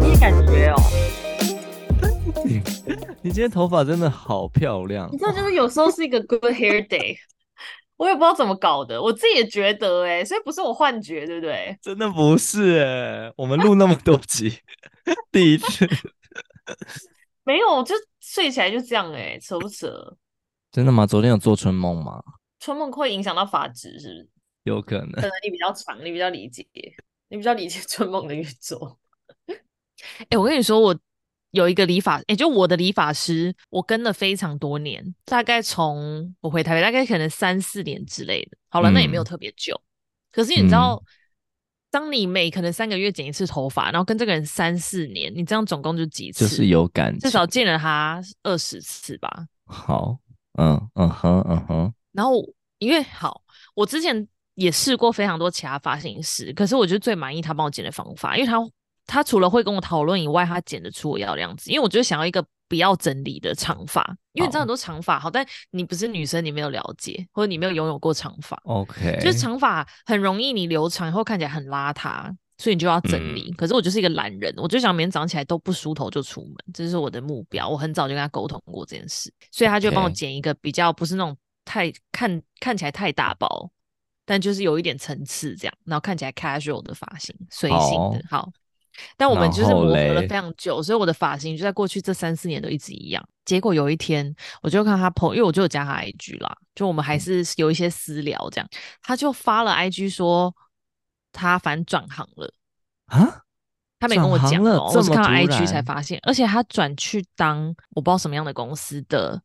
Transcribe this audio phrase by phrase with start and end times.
[0.00, 0.76] 你也感觉哦？
[2.44, 2.62] 你
[3.22, 5.08] 你今天头发真的好漂亮。
[5.10, 7.16] 你知道，就是有时候是一个 good hair day，
[7.96, 11.76] 我也不知道怎么搞的，我自己也觉得哎、欸，所以不是我幻觉，对不对？
[11.82, 14.56] 真的不是哎、欸，我们录那么多集，
[15.32, 15.88] 第一次
[17.44, 20.16] 没有，就睡起来就这样哎、欸，扯不扯？
[20.74, 21.06] 真的吗？
[21.06, 22.20] 昨天有做春梦吗？
[22.58, 24.28] 春梦会影响到发质，是不是？
[24.64, 25.12] 有可能。
[25.12, 26.66] 可能你比较长，你比较理解，
[27.28, 28.98] 你比较理解春梦的运作。
[29.46, 30.98] 哎、欸，我跟你说，我
[31.52, 38.58] 有一个理发，也、欸，就我的理发师，我跟了非常多年，大概从我回台北，大概可能三四年之类的。
[38.68, 39.80] 好了，嗯、那也没有特别久。
[40.32, 41.06] 可是你知道，嗯、
[41.92, 46.48] 当你每可能三个月剪一次头发，然后跟这个人三四年，你这样总共就几次？
[46.48, 49.46] 就是有感，至少见了他二十次吧。
[49.66, 50.18] 好，
[50.58, 51.94] 嗯嗯哼嗯哼。
[52.12, 52.42] 然后
[52.78, 53.42] 因为好，
[53.74, 58.58] 我之前也试过非常多其他发型师，可是我觉得最满意他帮我剪的方法，因为他。
[59.06, 61.70] 他除了会跟我讨论以外，他剪得出我要的样子。
[61.70, 68.58] 因为我就想要一个不要整理的长发，因为你知道很多长发好，但你不是女生，你没有了解，或者你没有拥有过长发。
[68.64, 72.34] OK，就是长发很容易你留长以后看起来很邋遢，
[72.64, 73.50] 所以你就要整理。
[73.50, 77.68] 嗯、可是我就是一个懒人，我就想每天早上起来都不梳头就出门，这是我的目标。
[77.68, 83.70] 我很早就跟他沟通过这件事，所以他就帮我剪一个比较不是那种太看看起来太大包，
[84.24, 87.78] 但就是有一点层次这样，然后看起来 casual 的发型，随性
[88.12, 88.50] 的，好。
[89.16, 93.28] 但我们就是磨合了非常久，所以我的发型就在过去这三四年都一直一样。
[93.44, 98.68] 结果有一天，我就看他 po，因为我就有加他 IG 啦，就我们还是有一些私聊这样。
[99.02, 100.54] 他就发了 IG 说
[101.34, 102.50] 他反转行了
[103.06, 103.42] 啊，
[103.98, 109.42] 他没跟我讲哦，我是看到 IG 才发现，而且他转去当我不知道什么样的公司的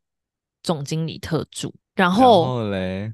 [0.63, 3.13] 总经理特助，然后，嘞。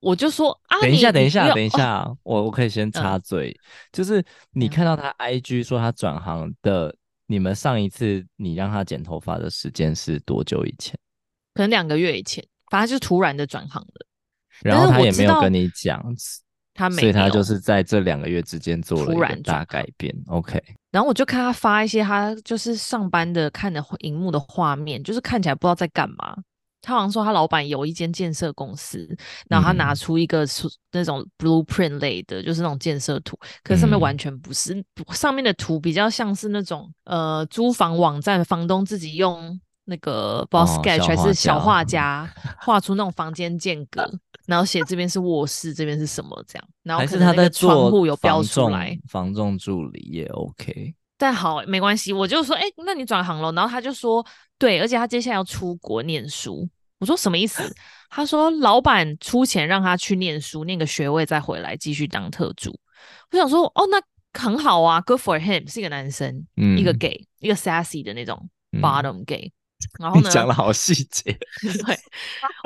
[0.00, 6.96] 我就说啊，等一下，等一下，等一下，我我可以先插嘴，嗯、就是你看到他 IG 说他转行的，嗯、
[7.26, 10.96] 你们上一次你让他剪头发的时间是多久以前？
[11.54, 14.06] 可能两个月以前，反正就突然的转行了。
[14.60, 16.00] 然后他也没有跟你讲，
[16.76, 20.14] 他没，所以他就是在这两个月之间做了一个大改变。
[20.26, 26.36] OK，然后我就看他发一些他就是上班的看的荧幕的画面，就是看起来不知道在干嘛。
[26.82, 29.08] 他好像说他老板有一间建设公司，
[29.48, 30.46] 然后他拿出一个
[30.92, 42.28] 那种 blueprint 类的，就是那种建设图，可是上面完全不是，嗯、上面的图比较像是那种呃租房网站房东自己用那个 boss sketch、哦、还是小画家
[42.60, 44.06] 画出那种房间间隔，
[44.46, 50.94] 然后写这边是卧室，这边是什么这样，然后可能那个窗户有标出来，房仲助理也 OK。
[51.18, 54.24] 但好没关系，我就说哎、欸，那你转行了，然后他就说
[54.58, 56.68] 对，而且他接下来要出国念书。
[56.98, 57.62] 我说什么意思？
[58.10, 62.78] 他说老板出钱让他去念书，念个学位再回来继续当特助。
[63.30, 64.00] 我想说哦，那
[64.38, 68.48] 很好啊，Good for him，是一个男生，嗯、一个 gay，一个 sassy 的那种
[68.80, 69.52] bottom gay。
[69.98, 71.36] 嗯、然后呢，讲了好细节。
[71.62, 71.98] 对，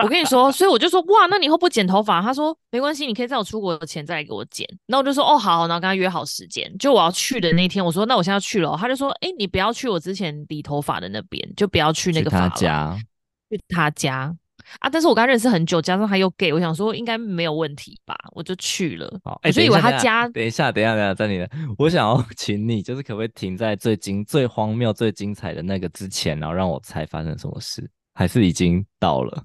[0.03, 2.20] 我跟你说，所以我就说哇，那你以后不剪头发？
[2.20, 4.66] 他说没关系，你可以在我出国的钱再来给我剪。
[4.86, 8.76] 那我就说哦好，然后跟他约好时间，就我要去的那天，我说那我现在要去了。
[8.78, 12.98] 他就说哎，你不要去我之前理头发的那边，就不要去那个发家。
[13.50, 14.34] 去他家
[14.78, 19.20] 啊，但是我跟他认识很久，加上他又 gay，我想说应该没有问题吧，我就去了。
[19.25, 20.28] 好，哎、欸，我就以为他家。
[20.28, 29.42] 等一下，等一下，等一下，在你的，我想要 请你，就是可不可以停在最精、最荒谬、最精彩的那个之前，然后让我猜发生什么事，还是已经到了？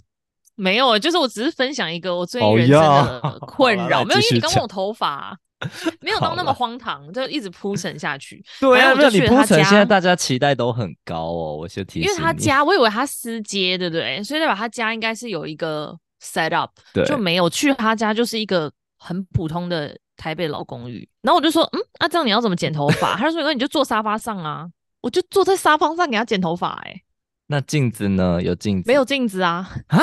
[0.56, 5.38] 没有，就是我只是分享一个我最近人生的 困扰，哦、没有，因为你刚问我头发。
[6.02, 8.44] 没有到那么荒唐，就一直铺陈下去。
[8.60, 11.56] 对啊，那你铺陈，现在大家期待都很高哦。
[11.58, 14.22] 我先提醒你，因为他家，我以为他私接，对不对？
[14.24, 21.08] 所以代表他家应该是有一个 set up，对就没有去他家，就是一个很普通的台北老公寓。
[21.22, 23.16] 然后我就说，嗯，那、啊、这样你要怎么剪头发？
[23.16, 24.68] 他就说，那你就坐沙发上啊。
[25.02, 26.90] 我就坐在沙发上给他剪头发、欸。
[26.90, 27.02] 哎，
[27.46, 28.42] 那镜子呢？
[28.42, 28.88] 有镜子？
[28.88, 29.70] 没有镜子啊？
[29.88, 30.00] 啊？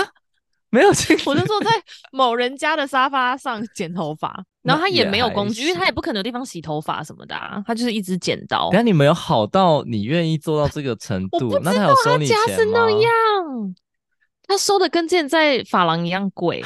[0.73, 0.89] 没有
[1.27, 1.71] 我就坐在
[2.11, 4.45] 某人家的沙发上剪头发。
[4.63, 8.71] 然后他也没有工具，因为他也不可能有地方洗头发什么的、啊，他就是一直剪刀。
[8.73, 11.49] 那你没有好到你愿意做到这个程度？
[11.49, 13.75] 我不知道他家是那样，
[14.47, 16.63] 他收的跟之前在发廊一样贵。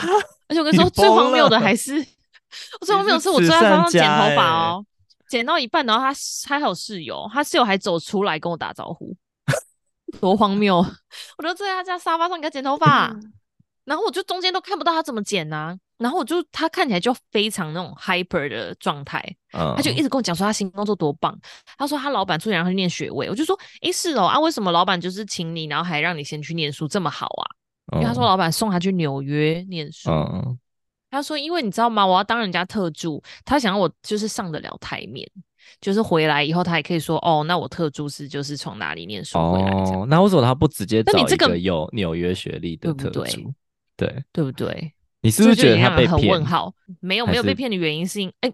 [0.46, 1.94] 而且我跟你说，最荒谬的还是，
[2.84, 4.86] 最荒谬的是我坐在沙发上剪头发哦，
[5.30, 6.12] 剪到一半，然后他
[6.46, 9.16] 他还有室友，他室友还走出来跟我打招呼，
[10.20, 10.76] 多荒谬！
[11.38, 13.10] 我就坐在他家沙发上给他剪头发，
[13.86, 15.78] 然后我就中间都看不到他怎么剪呐、啊。
[15.98, 19.18] 然后我就他看起来就非常那种 hyper 的状态，
[19.52, 21.34] 嗯、他就一直跟我讲说他新工作多棒。
[21.78, 27.44] 他说他老板出钱让他去念学位，我就说诶是哦啊，为什么老板就是请你，然后还让你先去念书，这么好啊？
[27.94, 30.10] 因为他说老板送他去纽约念书。
[30.10, 30.58] 嗯，
[31.10, 32.06] 他说，因为你知道吗？
[32.06, 35.26] 我要当人家特助，他想要我就是上得了台面，
[35.80, 39.70] 就是回来以后他也可以说，哦，那我特助是就是从哪里念书回来。
[39.70, 43.22] 哦，那为什么他不直接找一个有纽约学历的特助？
[43.22, 43.54] 对不对？
[43.96, 44.92] 对，对不对？
[45.20, 46.10] 你是不是觉得他被骗？
[46.10, 46.72] 很问号？
[47.00, 48.52] 没有，没有被骗的原因是因，哎，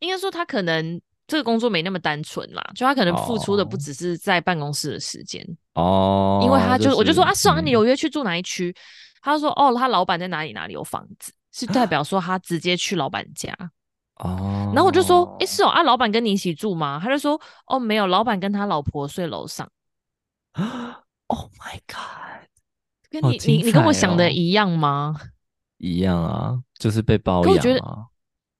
[0.00, 1.00] 应该说他可能。
[1.30, 8.74] 这个工作没那么单纯啦，就他可能付出的不只是在办公室的时间哦，因为他就、就是、我就说啊，是啊，嗯、你有约去住哪一区？
[9.20, 13.54] 他说哦，他老板在哪里哪里有房子，是代表说他直接去老板家
[14.20, 14.72] 哦。
[14.74, 16.98] 然后我就说，诶，是哦，啊，老板跟你一起住吗？
[16.98, 19.70] 他就说哦，没有，老板跟他老婆睡楼上。
[21.30, 22.47] Oh my god！
[23.10, 25.14] 跟你、哦、你你跟我想的一样吗？
[25.78, 28.06] 一样啊，就是被包养啊。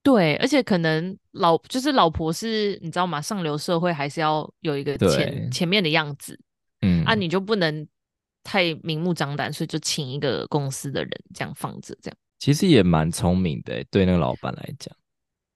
[0.01, 3.21] 对，而且可能老就是老婆是你知道吗？
[3.21, 6.39] 上流社会还是要有一个前前面的样子，
[6.81, 7.03] 嗯。
[7.03, 7.87] 啊，你就不能
[8.43, 12.17] 太明目张胆，所以就请一个公司的人这样放着，这样。
[12.39, 14.95] 其实也蛮聪明的，对那个老板来讲，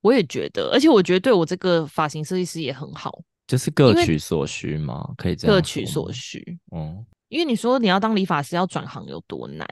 [0.01, 9.67] 我也觉得，而且我觉得对我这个发型设计师也很好，就是各取所需嘛，可以这样各取所需，嗯，因为你说你要当理发师要转行有多难？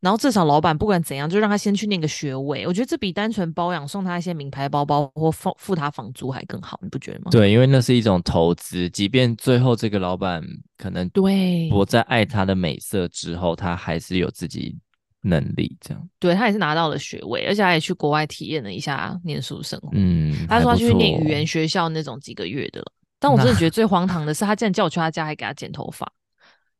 [0.00, 2.66] 然后至少老板不管怎样，就让他先去念个学位。
[2.66, 7.30] 我觉得这比单纯包养送他一些名牌包包或付付他房租还更好，你不觉得吗？
[7.30, 8.90] 对，因为那是一种投资。
[8.90, 10.42] 即便最后这个老板
[10.76, 14.76] 可能对不再爱他的美色之后，他还是有自己
[15.22, 16.08] 能力这样。
[16.18, 19.88] 对，他也是拿到了学位，而且他也去国外体验了一下念书生活。
[19.94, 22.92] 嗯，他说他去念语言学校那种几个月的了。
[23.18, 26.06] 但我 真的觉得最荒唐的是，他竟然叫我去他家还给他剪头发，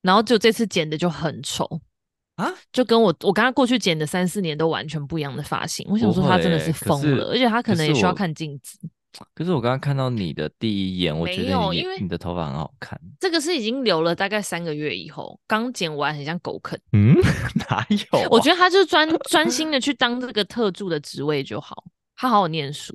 [0.05, 1.81] 然后就这次剪的就很丑。
[2.37, 8.77] 啊，就跟我我刚刚过去剪的三四年都完全不一样的发型，我想说他真的是疯了，而且他可能也需要看镜子。
[9.33, 13.01] 可是我刚刚看到你的第一眼，我觉得你因为你的头发很好看。
[13.21, 16.77] 这个是已经留了大概三个月以后，刚剪完，很像狗啃。
[16.91, 17.15] 嗯，
[17.71, 18.27] 哪有啊？
[18.29, 21.85] 我觉得他就专专心的去当这个特助的职位就好，
[22.17, 22.93] 他好好念书。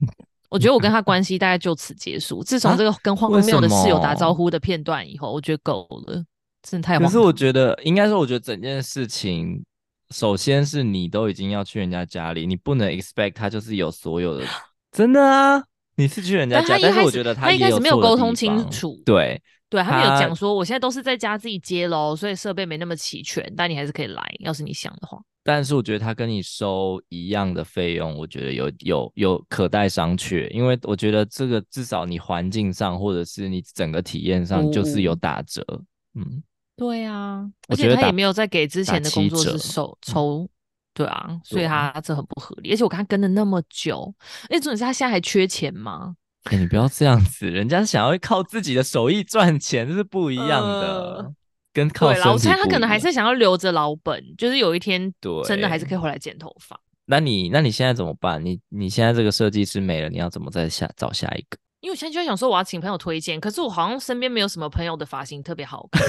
[0.50, 2.42] 我觉得我跟他关系大概就此结束。
[2.42, 6.22] 自从这个跟荒谬的室友打招呼的片段以后，我觉得够了。
[6.62, 6.98] 真的太……
[6.98, 9.64] 可是我觉得，应该说，我觉得整件事情，
[10.10, 14.44] 首先是你都已经要去人家家里，你不能 expect 他就是有所有的，
[14.92, 15.62] 真的啊，
[15.94, 25.18] 你是去人家家，但，但是我觉得他，他一开始没有沟通清楚，对，对他没有讲说，我现在都是在家自己接喽，所以设备没那么齐全，但你还是可以来，要是你想的话。
[25.42, 35.80] 但是我觉得他跟你收一样的费用，我觉得有有有可待商榷，因为我觉得这个至少你环境上或者是你整个体验上就是有打折，哦、
[36.16, 36.42] 嗯。
[36.76, 40.48] 对啊，而且他也没有在给之前的工作室收抽，
[40.94, 42.72] 对啊，所以他这很不合理。
[42.72, 44.14] 而且我看他跟了那么久，
[44.48, 46.16] 哎，重点是他现在还缺钱吗？
[46.44, 51.34] 哎，你不要这样子，人家想要靠自己的手艺赚钱，这是不一样的，呃、
[51.72, 52.38] 跟靠身体不一样。
[52.38, 55.12] 对，我猜他可能还是想要留着老本，就是有一天
[55.44, 56.80] 真的还是可以回来剪头发。
[57.06, 58.44] 那你那你现在怎么办？
[58.44, 61.58] 你你现在这个设计师没了，你要怎么再下找下一个？
[61.80, 66.02] 因为我现在就在想说，我要请朋友推荐，可是我好像身边没有什么朋友的发型特别好看。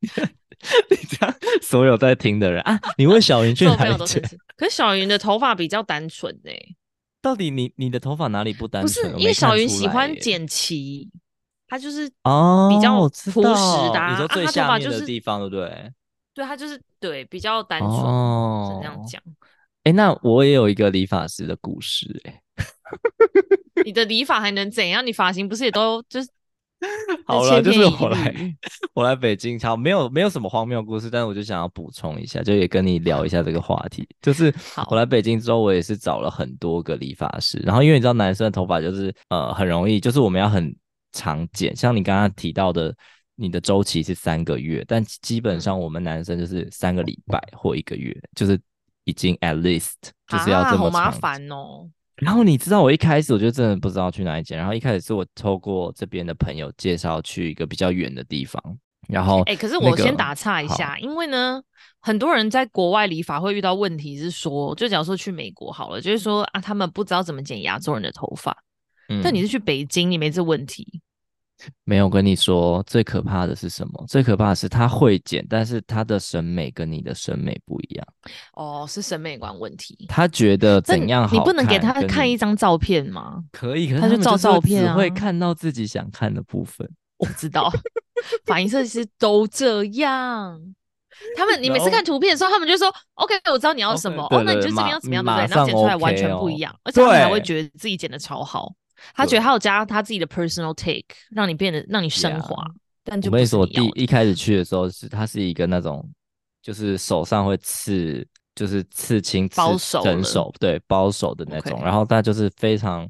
[0.90, 4.22] 你这样，所有在听的人啊，你问小云去哪里剪？
[4.56, 6.76] 可是小云的头发比较单纯诶、欸。
[7.22, 9.12] 到底你你的头发哪里不单纯？
[9.12, 11.10] 不是，因为小云喜欢剪齐，
[11.68, 14.10] 他就是哦比较朴实的、啊。
[14.10, 15.92] 你说最下面的地方对不对？
[16.34, 17.92] 对，他就是对比较单纯。
[17.92, 19.20] 哦，是这样讲。
[19.84, 23.82] 哎、欸，那我也有一个理发师的故事哎、欸。
[23.84, 25.06] 你的理发还能怎样？
[25.06, 26.28] 你发型不是也都就是？
[27.26, 28.56] 好了，就是我来，
[28.94, 34.08] 我来北京，好，没有没有什么荒谬故事，但是我就想要补充一下，就也跟你聊一下这个话题。
[34.22, 34.52] 就是
[34.88, 40.74] 我来北京之后，我也是找了很多个理发师，然后因为你知道男生的头发就是呃很容易，就是我们要很
[41.12, 42.94] 常剪，像你刚刚提到的，
[43.36, 48.58] 你的周期是三个月，但基本上我们男生就是三个礼拜或一个月，就是
[49.04, 49.92] 已经 at least
[50.26, 51.90] 就是要这么长，好麻烦哦。
[52.20, 54.56] 然后你知道，我一开始我就真的不知道去哪一间。
[54.56, 58.62] 然后一开始是我透过这边的朋友介绍去一个比较远的地方。
[59.08, 61.60] 然后，哎、欸，可是我先打岔一下，因为呢，
[62.00, 68.56] 很多人在国外理发会遇到问题是说，就假如说去美国好了，就是说啊，他们不知道怎么剪亚洲人的头发。
[69.08, 69.20] 嗯。
[69.24, 71.00] 但你是去北京，你没这问题。
[71.84, 74.04] 没有跟你说，最可怕的是什么？
[74.08, 78.06] 最可怕的是他会剪，但是他的审美跟你的审美不一样。
[78.54, 80.06] 哦，是审美观问题。
[80.08, 81.38] 他觉得怎样好看？
[81.38, 83.42] 你不能给他看一张照片吗？
[83.52, 86.88] 可以，可是他就照照片啊，只会看到自己想看的部分。
[87.18, 87.70] 我知道，
[88.46, 90.58] 发型设计师都这样。
[91.36, 94.26] 他们，你每次看图片的时候，他们就说：“OK，我知道你要什么。
[94.30, 95.54] 哦，那你就这边要怎么样，对不对？
[95.54, 98.72] 然后剪出来完全不一样，而且他们还会觉得自己剪的超好。”
[99.14, 106.08] 他觉得他有加他自己的 personal take，让你变得让你升华，yeah, 但就不是说，我第一开始去的时候是，它是一个那种
[106.62, 111.78] 就是手上会刺，就是刺青、包手、整手，对，包手的那种。
[111.78, 111.84] Okay.
[111.84, 113.08] 然后他就是非常，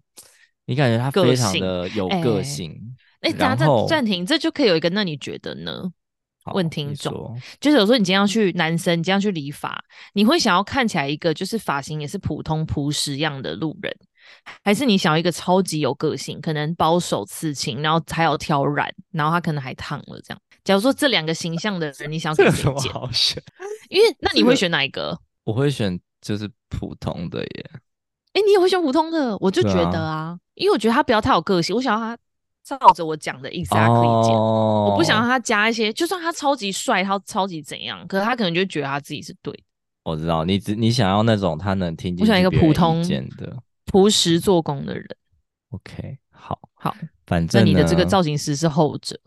[0.67, 2.77] 你感觉他非常的有个性。
[3.21, 5.91] 哎，大家暂暂停，这就可以有一个，那你觉得呢？
[6.55, 9.79] 问听众，就是有时候你今天要去男生，你今天要去理发，
[10.15, 13.95] 你会想要看起来一个就是发型也是普通朴实样的路人，
[14.63, 20.41] 还是你想要一个超级有个性，可能包手刺青，然后还要挑染，然后他可能还烫了这样？
[20.65, 22.93] 假如说这两个形象的人，你想给谁剪？
[22.93, 23.43] 好选？
[23.89, 25.19] 因为那你会选哪一个？
[25.45, 27.71] 我会选就是普通的耶。
[28.33, 29.37] 哎、欸，你也会选普通的？
[29.39, 32.17] 我就觉得啊，啊因为我觉得他不要太有个性，我想要他。
[32.63, 34.33] 照着我讲的意思，他可以剪。
[34.35, 39.63] 我不想让他加一些，就算他超级帅，他超级怎样，可是他可能就觉得他自己是对的。
[40.05, 42.23] 我知道，你只你想要那种他能听见。
[42.23, 43.03] 我想一个普通
[43.39, 43.57] 的、
[43.91, 45.07] 朴实做工的人。
[45.71, 49.21] OK，好，好，反正你的这个造型师是后者。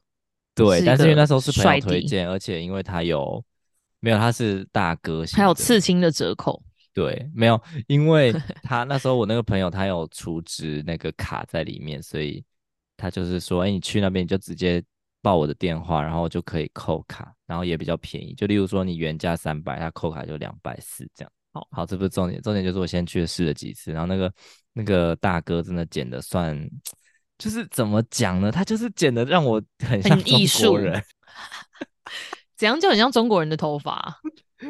[0.55, 3.43] 对，是但是因为那时候是朋友推荐，而且因为他有
[4.00, 6.63] 没有他是大哥，还有刺青的折扣。
[6.93, 8.32] 对，没有，因为
[8.63, 12.43] 他那时候我那个朋友他有储值那个卡在里面，所以。
[12.96, 14.82] 他就是说，哎、欸，你去那边你就直接
[15.20, 18.36] 报我的电话，然后就可以扣卡，然后也比较便宜。
[18.36, 21.32] 就例如说你原价三百，他扣卡就两百四这样。
[21.53, 24.33] 好，好，这不是重点，重点就是我先去试了几次，然后那个
[24.74, 26.60] 那个大哥真的剪的算，
[27.38, 28.51] 就是怎么讲呢？
[28.51, 31.01] 他就是剪的让我很像中国人，
[32.57, 34.19] 怎样就很像中国人的头发，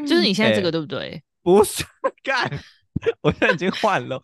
[0.06, 1.24] 就是你现在这个、欸、对不对？
[1.42, 1.84] 不是
[2.24, 2.48] 干。
[3.22, 4.22] 我现在已经换了，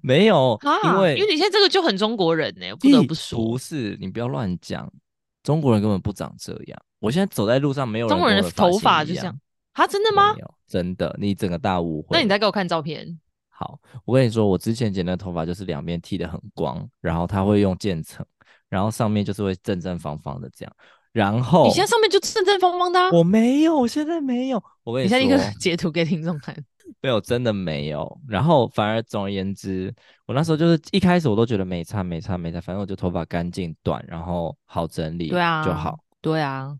[0.00, 4.90] 没有，啊、因为因为你现在这个就很中国人呢，不得不说，不是你不要乱讲，
[5.42, 6.82] 中国人根本不长这样。
[7.00, 9.38] 我现在走在路上，没有人中国人的头发就这样，
[9.76, 10.32] 啊，真的吗？
[10.34, 12.08] 没有，真的，你整个大误会。
[12.10, 13.06] 那你再给我看照片。
[13.48, 18.24] 好，我跟你说，我之前剪的头发就是两边剃的很光，然后他会用渐层，
[18.68, 20.72] 然后上面就是会正正方方的这样，
[21.12, 26.54] 然后你现在上面就正正方方的、啊，我没有，我现在没有，我跟你说，你现在一个 截图给听众看。
[27.00, 28.20] 没有，真的没有。
[28.28, 29.92] 然后反而总而言之，
[30.26, 35.98] 我那时候就是一开始我都觉得没差没差没差，反正我就头发干净短，然后好整理，对啊，就好。
[36.20, 36.76] 对啊。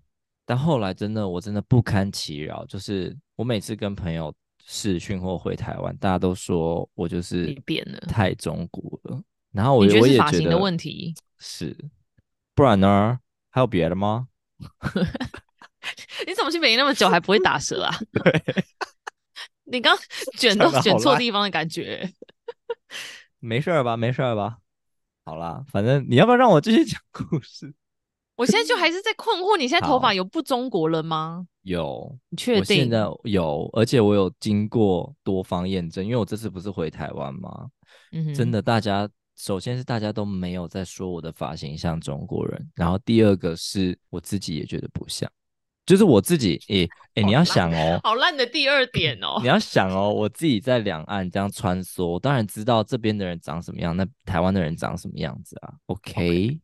[0.47, 4.35] 但后来真的我真的不堪其扰，就是我每次跟朋友
[4.65, 9.21] 视讯或回台湾，大家都说我就是变了，太中国了。
[9.53, 11.77] 然后我我也觉得发型的问题 是，
[12.55, 13.19] 不然呢？
[13.51, 14.29] 还有别的吗？
[16.27, 17.95] 你怎么去北京那么久还不会打折啊？
[18.13, 18.43] 对。
[19.69, 19.99] 你刚
[20.39, 22.09] 卷都卷错地方的感觉，
[23.41, 23.97] 没事儿吧？
[23.97, 24.59] 没事儿吧？
[25.25, 27.75] 好啦，反正你要不要让我继续讲故事？
[28.37, 31.47] 我现在就还是在困惑，你现在头发有不中国了吗？
[31.63, 32.77] 有，你确定？
[32.77, 37.67] 现在有，而且我有经过多方验证，因为我这次不是回台湾吗？
[38.13, 45.31] 嗯，真的，大家首先是大家都没有在说我的发型像中国人，然后第二个是我自己也觉得不像。
[45.87, 46.83] 就是我自己，诶、欸、
[47.15, 56.61] 诶、欸，你要想哦，好烂的第二点哦，你要想哦，我自己在两岸这样穿梭，我当然知道这边的人长什么样，那台湾的人长什么样子啊？OK，, okay.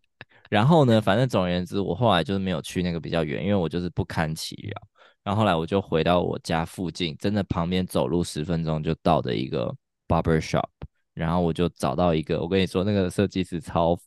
[0.52, 4.82] 然后呢，反正总而言之，我后来就是没有去那个比较远，因为我就是不堪其扰。
[5.24, 9.74] 然后后来我就回到我家附近，真的旁边走路十分钟就到的一个
[10.06, 10.68] barber shop，
[11.14, 13.98] 然后我就找到一个，我跟你说那个设计师超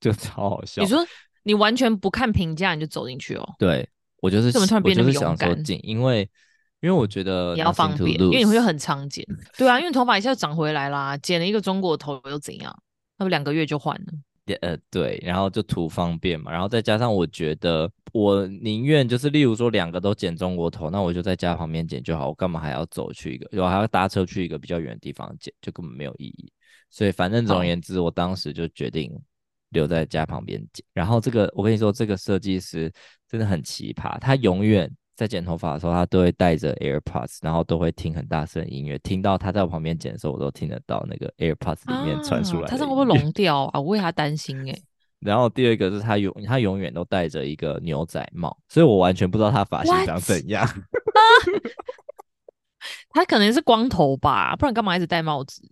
[0.00, 0.82] 就超好笑。
[0.82, 1.06] 你说
[1.44, 3.54] 你完全不看评价你就走进去哦？
[3.56, 3.88] 对。
[4.20, 6.20] 我就是，我就是想说紧，因为
[6.80, 9.26] 因为我觉得也要方便，因为你会很常剪。
[9.58, 12.72] 对啊，因为头发一下长回来啦，剪了一个中国头又怎样？
[13.18, 14.12] 那不两个月就换了？
[14.60, 26.52] 呃，对，然后就图方便嘛，然后再加上我觉得我宁愿就是例如说两个都剪中国头，那我就在家旁边剪就好，我干嘛还要走去一个，我还要搭车去一个比较远的地方剪，就根本没有意义。
[26.90, 29.12] 所以反正总而言之，我当时就决定。
[29.72, 32.92] 留在家旁边剪，然后这个我跟你说，这个设计师
[33.26, 34.18] 真的很奇葩。
[34.18, 38.98] 他永远在剪头发的时候，他都会带着 AirPods，然后都会听很大声音乐。
[39.00, 42.68] 听到他在我旁边剪的时候，我都听得到那个 AirPods 里面传出来。
[42.68, 43.80] 他这样会不会聋掉啊？
[43.80, 44.82] 我为他担心哎、欸。
[45.20, 50.66] 然后第二个是他永他永远都戴着一个牛仔帽，所以我完全不知道他发型长怎样。
[53.10, 55.62] 他可能是光头吧，不然干嘛一直戴帽子？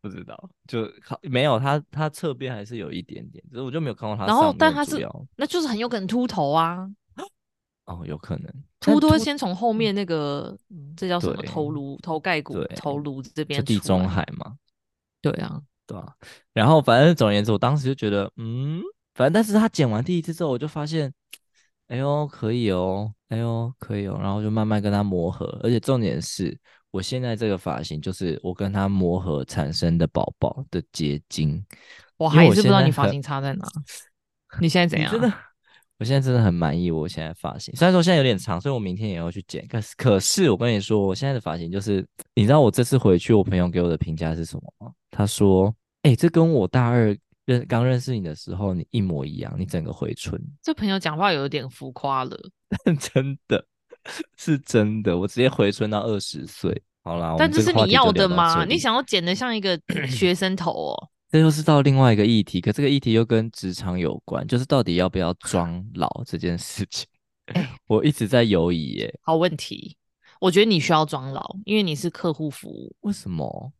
[0.00, 0.88] 不知道，就
[1.22, 4.26] 没有他，他侧边还是有一点点，只是我就没有看到他。
[4.26, 5.04] 然后，但他是，
[5.36, 6.88] 那就是很有可能秃头啊。
[7.86, 8.48] 哦，有可能
[8.80, 10.56] 秃都会先从后面那个，
[10.96, 11.42] 这叫什么？
[11.44, 13.64] 头颅、头盖骨、头颅这边。
[13.64, 14.56] 地中海嘛。
[15.20, 16.12] 对啊，对啊。
[16.52, 18.80] 然后反正总而言之，我当时就觉得，嗯，
[19.14, 21.12] 反正但是他剪完第一次之后，我就发现，
[21.88, 26.58] 哎呦，可以哦，哎呦，可以哦，然后就慢慢跟他磨合，而且重点是。
[26.92, 31.64] 我现在这个发型就是我跟他磨合产生的宝宝的结晶。
[32.16, 33.64] 我还是不知道你发型差在哪。
[34.60, 35.12] 你现在怎样？
[35.12, 35.32] 真的，
[36.00, 39.66] 我现在真的很满意我现在发型，虽然说现在有点长，所以我明天也要去剪。
[39.68, 42.02] 可是，可是我跟你说，我现在的发型就是，
[42.34, 44.90] 你知道我这次回去，我朋友给我的评价是什么吗？
[45.10, 45.66] 他说
[46.02, 47.14] ：“哎、欸，这跟我大二
[47.44, 52.34] 认刚认识你的时候你一模一样，你整个回春。”这朋友讲话有点浮夸了，
[52.98, 53.62] 真的
[54.38, 56.82] 是真的，我直接回春到二十岁。
[57.04, 58.64] 好啦，但这是你要的吗？
[58.64, 59.78] 你想要剪得像一个
[60.08, 61.08] 学生头哦？
[61.30, 67.06] 这又是到另外一个议题，可这个议题又跟职场有关，就是到底要不要装老 这件事情。
[67.54, 69.18] 欸、我一直在犹疑耶。
[69.22, 69.96] 好问题，
[70.40, 72.94] 我觉得你需要装老，因为你是客户服务。
[73.02, 73.72] 为什么？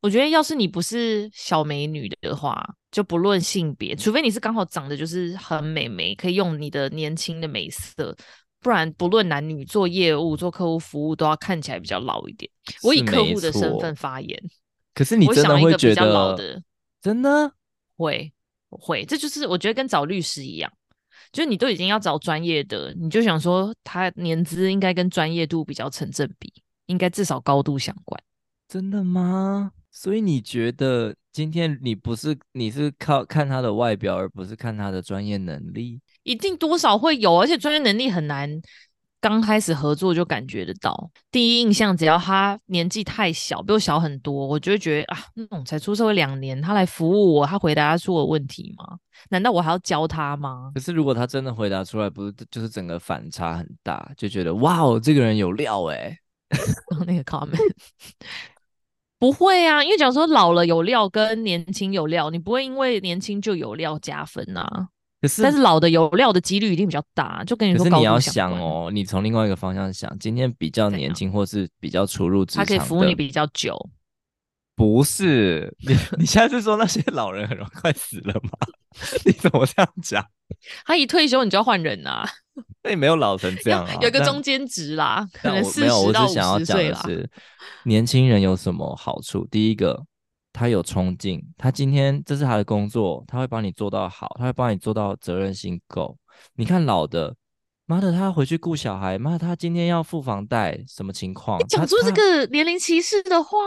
[0.00, 8.14] 我觉得要是你不是小美女的话，就不论性别，除非你是刚好长得就是很美眉，可以用你的年轻的美色，
[8.60, 12.50] 不然不论男女，做业务、做客户服务都要看起来比较老一点。
[12.82, 14.40] 我以客户的身份发言。
[14.94, 16.62] 可是你真的会觉得？
[17.06, 17.52] 真的
[17.96, 18.32] 会
[18.68, 20.68] 会，这就是我觉得跟找律师一样，
[21.30, 26.52] 就是你都已经要找专业的，你就想说他年资应该跟专业度比较成正比，
[26.86, 28.20] 应该至少高度相关。
[28.66, 29.70] 真的吗？
[29.92, 36.00] 所以你觉得今天你不是你是靠看他的外表，而不是看他的专业能力？
[36.24, 38.50] 一定多少会有，而且专业能力很难。
[39.20, 48.98] 刚开始合作就感觉得到，第一印象只要他年纪太小，比我小很多，我就会觉得啊，那种才出社会两年，他来服务我，他回答出我问题吗？
[49.30, 50.70] 难道我还要教他吗？
[50.74, 56.18] 可是如果他真的回答出来，不是就是整个反差很大，就觉得哇哦，这个人有料哎、欸。
[57.06, 57.58] 那个 comment
[59.18, 64.88] 不会啊，因为假如说老了有料跟年轻有料，你不会因为年轻就有料加分啊。
[65.26, 67.84] 可是，但是老的有料的几率一定比较大，就跟你说。
[67.84, 73.76] 可是你要想哦，你从另外一个方向想，今天比较年轻或是比较初入职场，他可以服务你比较久。
[74.74, 78.50] 不是你，你现在是说那些老人很容易快死了吗？
[79.24, 80.22] 你怎么这样讲？
[80.84, 82.28] 他一退休你就要换人啊？
[82.82, 86.18] 那也没有老成这样啊， 有一个中间值啦，可能四十到五十岁啦。
[86.18, 87.30] 没有，我只想要讲的是，
[87.84, 89.46] 年轻人有什么好处？
[89.50, 90.04] 第一个。
[90.56, 96.16] 他有冲劲，他今天这是他的工作，他会帮你做到好，他会帮你做到责任心够。
[96.54, 97.36] 你看老的，
[97.84, 101.60] 妈的，他要回去顾小孩，妈的，他今天要付房贷，什么情况？
[101.60, 103.58] 你讲出这个年龄歧视的话，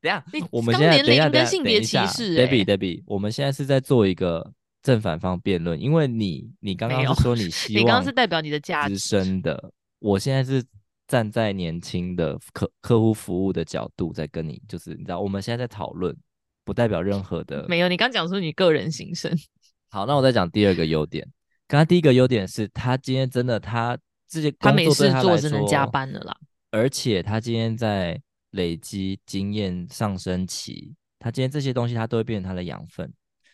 [0.00, 2.44] 等下，你我们现在年龄跟性别歧视、欸。
[2.44, 4.52] Debbie，Debbie，我们现在是在做一个
[4.82, 10.60] 正反方辩论，因为你，你刚刚是说你希望，你刚刚是代表你的价值，资深的，我现在是
[11.06, 16.12] 站在年轻的客客户服务的角度在跟你，就是你知道，我们现在在讨论。
[16.64, 17.88] 不代表任何的，没有。
[17.88, 19.32] 你刚讲出你个人心声。
[19.90, 21.26] 好，那我再讲第二个优点。
[21.68, 26.36] 刚刚第一个优点是他今天真的他自己他没事做，只能加班了啦。
[26.70, 28.20] 而且他今天在
[28.52, 33.12] 累积经验上升期，他今天这些东西他都会变成他的养分，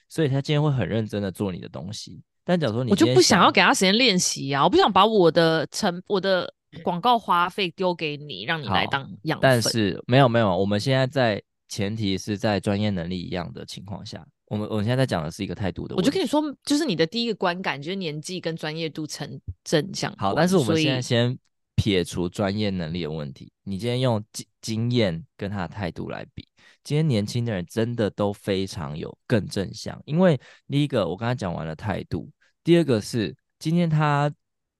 [0.08, 2.22] 所以他今天会很认真的做你的东西。
[2.44, 9.42] 但假如说你，我就不想要给他时间练习啊，我不想把我的成我的广告花费丢给你，让你来当养分。
[9.42, 11.42] 但是没有没有，我们现在在。
[11.68, 16.06] 前提是在专业能力一样的情况下，我们我们现在在讲的是一个态度的问题。
[16.06, 20.14] 我就跟你说，就是你的第一个观感，就是年纪跟专业度成正向。
[20.16, 21.38] 好，但是我们现在先
[21.76, 26.46] 撇除专业能力的问题，你今天用经经验跟他的态度来比，
[26.82, 30.00] 今天年轻的人真的都非常有更正向。
[30.06, 32.30] 因为第一个我刚才讲完了态度，
[32.64, 34.32] 第二个是今天他。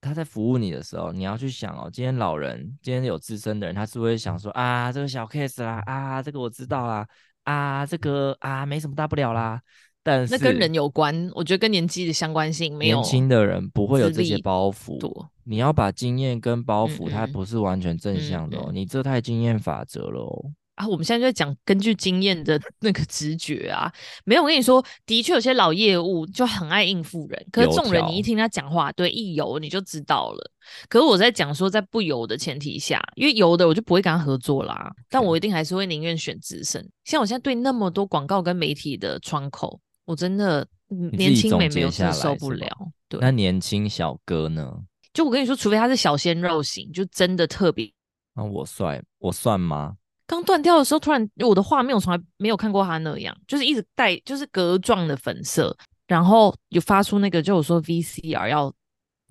[0.09, 7.07] 他在服务你的时候，你要去想哦，今天老人，今天有资深的人，他是不是会想说啊，这个小 case 啦，啊，这个我知道啦，
[7.45, 9.61] 啊，这个啊，没什么大不了啦。
[10.03, 12.99] 但是那跟人有关，我觉得跟年纪的相关性没有。
[12.99, 14.99] 年轻的人不会有这些包袱，
[15.45, 20.51] 你要把经验跟包袱，它不是完全正向的哦，你这太经验法则了哦。
[20.79, 23.93] 啊，我们现在就在讲根据经验的 那个直觉啊，
[24.25, 30.53] 没有，我跟你说，的确有些老业务就很爱应付人，可是这种人你一听他讲话，对，一油你就知道了。
[30.89, 36.89] 可是我在讲说，在不油的前提下，因为油的我就不会跟他合作啦，但我一定还是会宁愿选资深。
[37.05, 40.67] 像我现在对那么多广告跟媒体的窗口，我真的
[41.13, 42.69] 年轻美眉我真受不了。
[43.09, 44.73] 对，那年轻小哥呢？
[45.15, 47.91] 就我跟你说，除非他是小鲜肉型，就真的特别。
[48.35, 49.97] 那我帅，我算吗？
[50.29, 58.73] 刚断掉的时候，突然我的画面我从来没有看过他那样，就是一直带就是格状的粉色，然后有发出那个就我说 VCR 要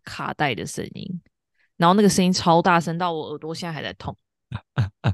[0.03, 1.21] 卡带的声音，
[1.77, 4.17] 然后那个声音超大声到我耳朵现在还在痛。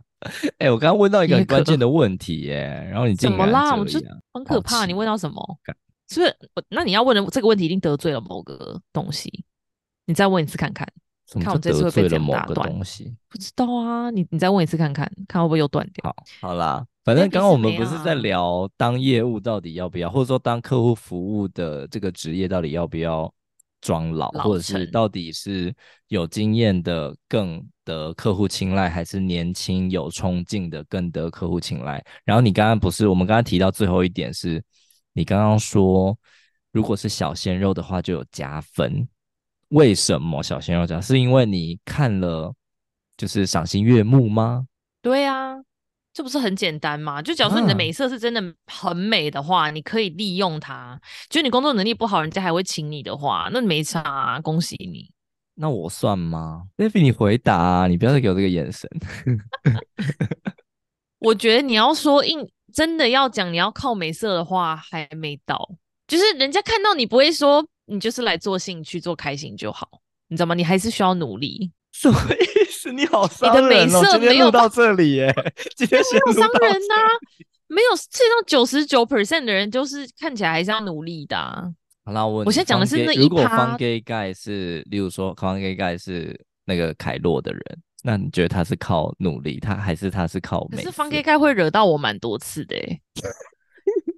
[0.57, 3.75] 哎、欸，我刚刚问到一个很关键的问题耶，然后你怎么啦？
[3.75, 3.99] 我就
[4.33, 5.59] 很可怕，你问到什么？
[6.09, 6.37] 是不是？
[6.69, 9.43] 那你要问的这个问题一定得罪了某个东西，
[10.05, 10.87] 你再问一次看看。
[11.41, 12.71] 看我这次会被怎么打断？
[13.29, 16.03] 不知道啊，你你再问一次看看，看会不会又断掉？
[16.41, 23.33] 好，好啦，反正刚刚我们不是在聊当业务到底要不要，或者说当客户服务的这个职业到底要不要
[23.81, 25.73] 装老，老或者是到底是
[26.07, 32.03] 有经验的更得客户青睐，还是年轻有冲劲的更得客户青睐？
[32.23, 34.63] 然后你刚刚不是我们刚刚提到最后一点是，
[35.13, 36.17] 你刚刚说
[36.71, 39.07] 如果是小鲜肉的话就有加分，
[39.69, 41.01] 为什么小鲜肉讲？
[41.01, 42.53] 是因为你看了
[43.17, 44.67] 就是赏心悦目吗？
[45.01, 45.55] 对啊。
[46.15, 47.19] 这不是很简单吗？
[47.23, 51.01] 就假如说你的美色是真的很美的话，啊、你可以利用它。
[51.27, 55.09] 就你工作能力不好，人家还会请你的话，那没差、啊，恭喜你。
[55.55, 58.87] 那我算吗？Baby，你回答、啊，你不要再给我这个眼神。
[61.17, 65.67] 我觉得你要说硬真的要讲你要靠美色的话，还没到。
[66.05, 69.87] 就是人家看到你不会说你就是来做兴趣、做开心就好，
[70.27, 70.55] 你知道吗？
[70.55, 71.71] 你还是需要努力。
[71.91, 72.91] 什么意思？
[72.91, 73.67] 你好伤人哦！
[73.67, 75.33] 你的美色没有到这里耶，
[75.75, 77.07] 今天没有伤人呐、啊，
[77.67, 77.95] 没有。
[77.95, 81.63] 世界上九十九 percent 的人就是看起来还是要努力的、啊。
[82.03, 83.21] 好啦，我我现在讲的是那一趴。
[83.21, 87.61] 如果方 gay guy 是，例如说方 gay guy 是那个凯洛的人，
[88.03, 90.77] 那你觉得他是靠努力，他还是他是靠美？
[90.77, 92.75] 可是方 gay guy 会惹到我蛮多次的，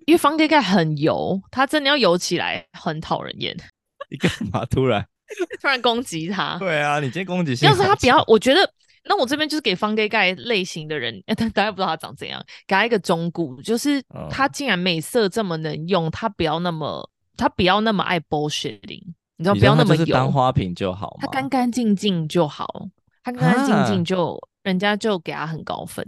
[0.05, 3.55] 因为方 gay guy 很油，他真的要油起来很讨人厌。
[4.09, 5.05] 你干嘛突然？
[5.59, 6.57] 突然攻击他？
[6.59, 7.67] 对啊，你今天攻击性。
[7.67, 8.69] 要是他比较，我觉得，
[9.05, 19.01] 那我这边就是给方 gay guy 类型的人， 但大家不知道他长怎样，给他一个忠告，就是他竟然美色这么能用，他不要那么，他不要那么爱 bullshitting，
[19.37, 22.87] 你知道，不要那么油，当花瓶就好，他干干净净就好，
[23.23, 26.07] 他干干净净就，人家就给他很高分。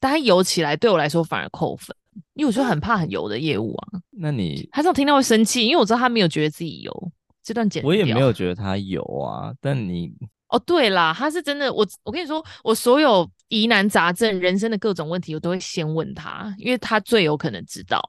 [0.00, 1.94] 但他油起来，对我来说反而扣分，
[2.40, 4.00] 因为我就很怕很油的业务啊。
[4.08, 7.12] 那你他这样听到会生气，因为我知道他没有觉得自己油。
[7.42, 10.10] 这段剪掉，我也没有觉得他油啊，但你
[10.48, 18.00] 哦，对啦，他是真的，我我跟你说，我所有疑难杂症、人生的各种问题，我都会先问他，因为他最有可能知道。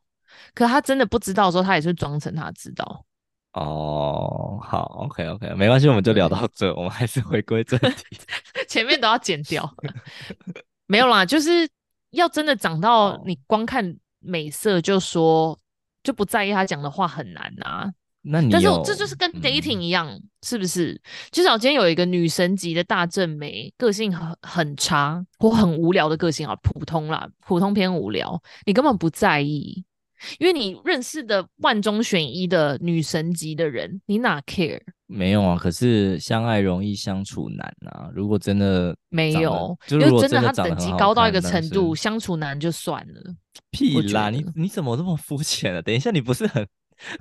[0.54, 3.06] 可他真的不知道的时候，他也是装成他知道。
[3.54, 8.18] 哦，好，OK OK，没关系，我们就聊到这，我们还是回归正题，
[8.68, 9.70] 前面都要剪掉。
[10.88, 11.68] 没有啦，就是
[12.12, 15.60] 要真的长到你光看美色就说
[16.04, 17.92] 就不在意他讲的话很难啊。
[18.24, 21.02] 那你但是这就是跟 dating 一样，嗯、是不是？
[21.32, 29.84] 至少今天有一个女神级的大正美，个性很很差或很无聊的个性啊，普通啦，普通偏无聊，你根本不在意，
[30.38, 34.80] 因为你认识的万中选一的女神级的人，你哪 care？
[35.12, 38.10] 没有啊，可是相爱容易相处难啊。
[38.14, 43.22] 如果真的没有，就如果真的他等级高到一个程度，相处难就算了。
[43.70, 45.82] 屁啦，你你怎么这么肤浅啊？
[45.82, 46.66] 等一下，你不是很？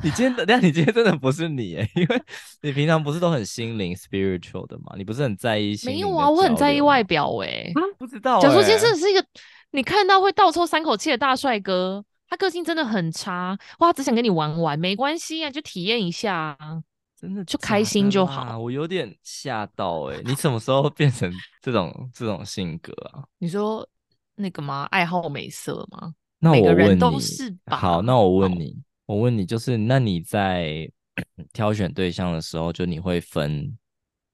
[0.04, 2.22] 你今天，但你今天真的不是你诶，因为
[2.60, 4.92] 你平常不是都很心灵 spiritual 的嘛？
[4.96, 5.90] 你不是很在意心？
[5.90, 7.72] 没有啊，我很在意外表哎。
[7.74, 8.38] 啊，不知道。
[8.40, 9.24] 假如说今天真的是一个
[9.70, 16.82] 你看到会倒抽三口气的大帅哥，他个性真的很差，哇，只想跟你玩玩，没关系啊，就体验一下啊，
[17.20, 18.58] 真的就开心就好。
[18.58, 21.30] 我有点吓到哎，你 什么时候变成
[21.60, 23.22] 这种这种性格啊？
[23.38, 23.86] 你说
[24.34, 24.84] 那个吗？
[24.90, 26.14] 爱好美色吗？
[26.38, 27.00] 那我问你。
[27.66, 28.74] 好，那我问你。
[29.04, 30.88] 我问你，就是那你在
[31.52, 33.70] 挑选对象的时候，就你会分，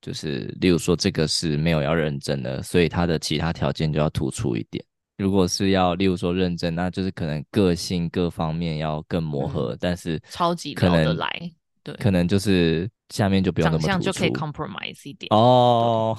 [0.00, 4.84] 就是例如说这个是没有要认真的，所以他的其他条件就要突出一点。
[5.16, 11.50] 如果是要例如说认真，那就是可能个性各方面要更磨合，嗯、但是超级聊得来，
[11.86, 16.18] 对，可能就是下面就不用那么长相就可以 compromise 一点哦。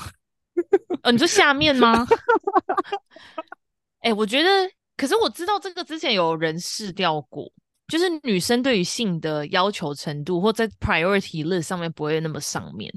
[1.04, 2.08] 哦，你说下面吗？
[4.00, 4.50] 哎、欸，我觉得，
[4.96, 7.52] 可是我知道这个之前有人试掉过。
[7.88, 12.94] 就是女生对于性的要求程度，或在 priority list 上面不会那么上面。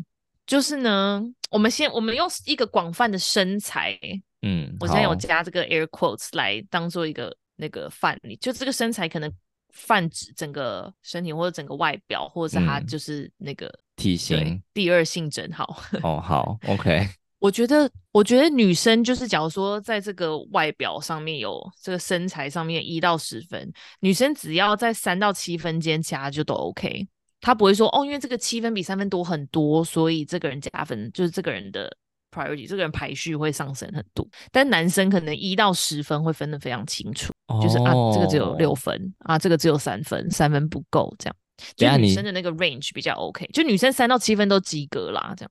[0.47, 3.97] 就是呢，我们先我们用一个广泛的身材，
[4.43, 9.33] 嗯，我现在有加这个 air quotes 来当做一个那个范例，就这个身材可能
[9.73, 15.83] 泛指整个身体或者整个外表，或者是他就是那个、嗯、体型第二性征好。
[16.03, 17.09] 哦，好，OK。
[17.41, 27.09] 我觉得，我觉得女生就是，假如说在这个外表上面有这个身材上面一到十分，女生只要在三到七分间，其他就都 OK。
[27.41, 31.91] 她不会说哦，因为这个七分比三分多很多，所以这个人加分，就是这个人的
[32.31, 34.27] priority，这个人排序会上升很多。
[34.51, 41.37] 但男生可能一到十分会分得非常清楚，哦、就是啊，这个只有六分啊，这个只有三分，三分不够这样。
[41.77, 45.51] 就女生的那个 range 比较 OK，就女生三到七分都及格啦，这样。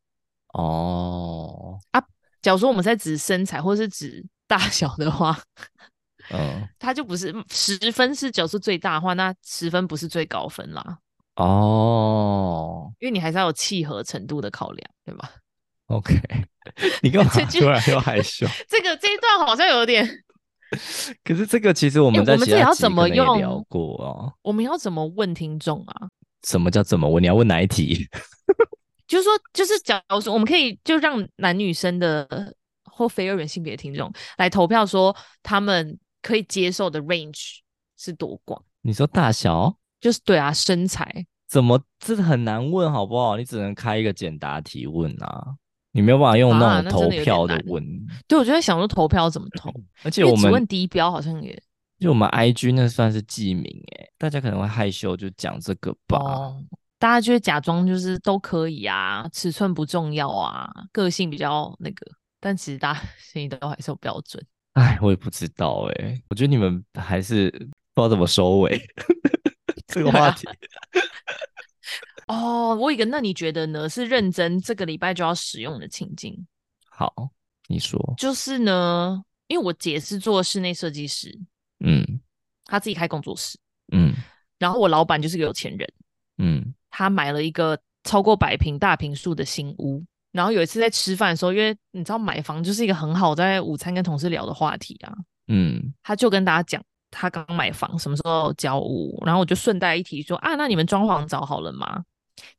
[0.53, 2.03] 哦啊，
[2.41, 5.39] 假如说我们在指身材或是指大小的话，
[6.31, 10.97] 嗯， 它就不是十分是角数最大的话，那十分不是最高分啦。
[11.35, 15.29] 哦，因为你还是要有契合程度的考量，对吧
[15.89, 16.19] ？OK，
[17.03, 18.47] 你干嘛 突然又害羞？
[18.67, 20.07] 这个这一段好像有点，
[21.23, 24.33] 可是这个其实我们在其他集可能也聊过哦。
[24.41, 26.07] 我们要怎么问听众啊？
[26.47, 27.21] 什么叫怎么问？
[27.21, 28.07] 你要问哪一题？
[29.07, 37.57] 就是说，就是假如说，我们可以就让男女生的或非二元性别听众来投票，说他们可以接受的 range
[37.97, 38.63] 是多广？
[38.81, 39.75] 你说大小？
[39.99, 43.35] 就是对啊，身材怎么这很难问，好不好？
[43.35, 45.55] 你只能开一个简答题问啊，
[45.99, 47.83] 你没有办法用那种投票的问。
[47.83, 49.69] 啊、对，我就在想说投票怎么投，
[50.03, 51.61] 而且我们只问低标好像也，
[51.99, 53.65] 就我们 IG 那算是记名
[53.97, 56.17] 哎，大家可能会害羞，就讲这个吧。
[56.17, 56.63] 哦
[56.99, 62.05] 大家就会假装就是都可以啊，尺寸不重要啊，个性比较那个，
[62.41, 64.45] 但其实大家 心里都还是有标准。
[64.73, 67.49] 哎，我也不知道哎、欸，我觉得你们还是
[67.93, 68.77] 不知道怎么收尾
[69.87, 70.45] 这个话题。
[72.29, 73.89] 哦，我一个，那你觉得呢？
[73.89, 76.47] 是认真这个礼拜就要使用的情境？
[76.89, 77.13] 好，
[77.67, 77.99] 你说。
[78.17, 81.37] 就是呢，因为我姐是做室内设计师，
[81.79, 82.21] 嗯，
[82.65, 83.57] 她自己开工作室，
[83.91, 84.13] 嗯，
[84.57, 85.93] 然后我老板就是个有钱人，
[86.37, 86.73] 嗯。
[86.91, 95.13] 他买了一个超过百平大平数的新屋，然后有一次在吃饭的时候，因为你知道买房就是一个很好在午餐跟同事聊的话题啊，
[95.47, 102.03] 嗯，他就跟大家讲他刚买房什么时候交屋，然后我就顺带一提说啊，那你们装潢找好了吗？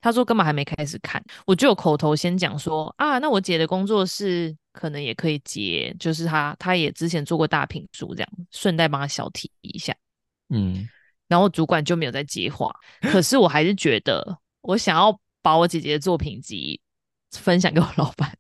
[0.01, 9.95] 他说根本还没开始看，我就有口头先讲说啊，那我姐的工作室可能也可以接，就是他他也之前做过大品书这样，顺带帮他小提一下，
[10.49, 10.89] 嗯。
[11.29, 16.81] 然后主管就没有再接话，可是我还是觉得，我想要把我姐姐的作品集
[17.31, 18.37] 分享给我老板，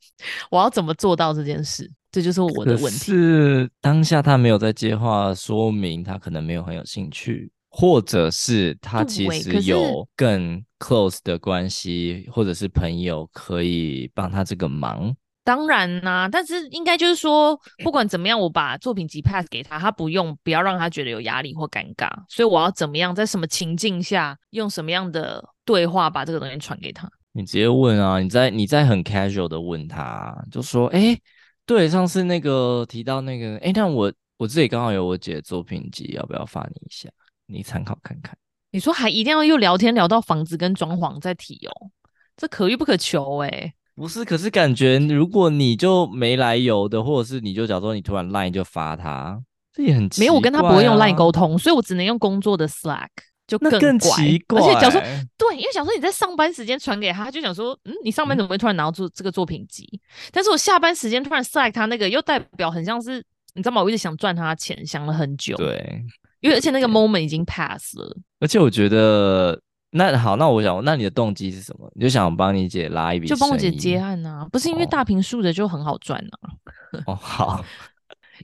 [0.51, 1.89] 我要怎么做到这件事？
[2.11, 2.99] 这就是我的问题。
[2.99, 15.15] 是当下他没有在接话，说明他可能没有很有兴趣，或者是他其实有更 close 的关系，或者是朋友可以帮他这个忙。
[15.43, 22.09] 当然啦、啊，但是应该就是说，不管怎么样，我把作品集 pass 给他，他不用，不要让他觉得有压力或尴尬。
[22.29, 27.11] 所以我要怎么样，在什么情境下，用什么样的对话把这个东西传给他？
[27.33, 31.23] 你直接问啊，你在你在很 casual 的问他，就说，哎、欸，
[31.65, 37.09] 对，上次那个提到那个，哎、欸，那我我自己刚好有我姐的作品集，要不要发你一下，
[37.53, 38.37] 你参考看看？
[38.73, 41.91] 你说还一定要又聊天聊到房子跟装潢再提哦，
[42.37, 43.75] 这可遇不可求哎、欸。
[43.97, 49.39] 不是，可是感觉如果你就没来由的，或者是你就假如说你突然 Line 就发他，
[49.73, 53.09] 这也很奇怪、啊、没有，我跟他不会用 Line 沟通，所以我只能用工作的 Slack，
[53.47, 54.59] 就更，更奇怪。
[54.59, 55.03] 而且假如说
[55.37, 59.87] 对，因为假如说你在上班时间传给他，他就想说，嗯，你上班怎么会突然拿到做这个作品集？
[59.93, 60.01] 嗯、
[60.33, 63.23] 但是我下班时间突然 Slack 他那个，又代表很像是
[63.55, 63.83] 你知道吗？
[63.83, 65.57] 我一直想赚他钱，想了很久。
[65.57, 66.03] 对，
[66.41, 68.17] 因为而且那个 moment 已经 pass 了。
[68.39, 69.61] 而且我觉得。
[69.93, 71.91] 那好，那我想，那你的动机是什么？
[71.97, 74.47] 你就想帮你姐拉一笔，就帮我姐接案啊？
[74.53, 77.03] 不是因为大坪数的就很好赚啊？
[77.07, 77.65] 哦，好，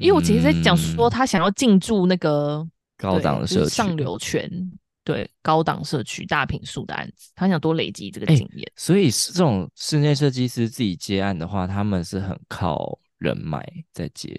[0.01, 2.67] 因为我姐姐在讲说，她想要进驻那个
[2.99, 4.51] 高档的社区，就是、上流圈，
[5.05, 8.73] 对，高档社区大坪数的案子，她想多累积这个经验、欸。
[8.75, 14.37] 所以这种室内设计师自己接案的话，他们是很靠人脉在接，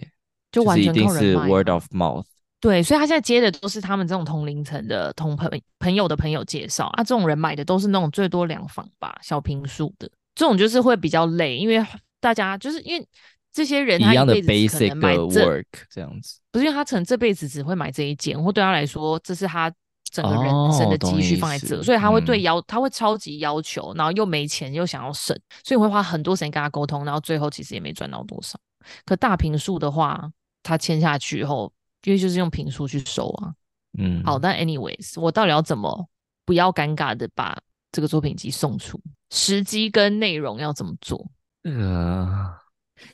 [0.52, 2.26] 就完全是 word of mouth。
[2.60, 11.80] 对，所以他现在接的都是他们这种同龄层的同朋朋友的朋友介绍啊，这种人买的都是那种最多两房吧，小平数的，这种就是会比较累，因为
[12.18, 13.08] 大家就是因为
[13.52, 19.72] 这些人他一辈子可能买这 work 这样子，不是因为他可能这辈子只会买这一间，或对他来说这是他
[20.10, 28.58] 整个人生的积蓄放在这，哦、所以他会对要、嗯、他会超级要求，然后又没钱又想要省，所以会花很多时间跟他沟通，然后最后其实也没赚到多少。
[29.04, 30.28] 可大平数的话，
[30.64, 31.72] 他签下去以后。
[32.04, 33.52] 因为就是用坪数去收啊，
[33.98, 36.08] 嗯，好，但 anyways，我到底要怎么
[36.44, 37.56] 不要尴尬的把
[37.92, 39.00] 这个作品集送出？
[39.30, 41.26] 时机跟内容要怎么做？
[41.64, 42.54] 呃，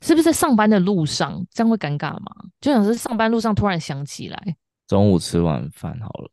[0.03, 2.27] 是不是在上班的路上这样会尴尬吗？
[2.61, 6.31] 就想是上班路上突然想起来，中午吃完饭好了。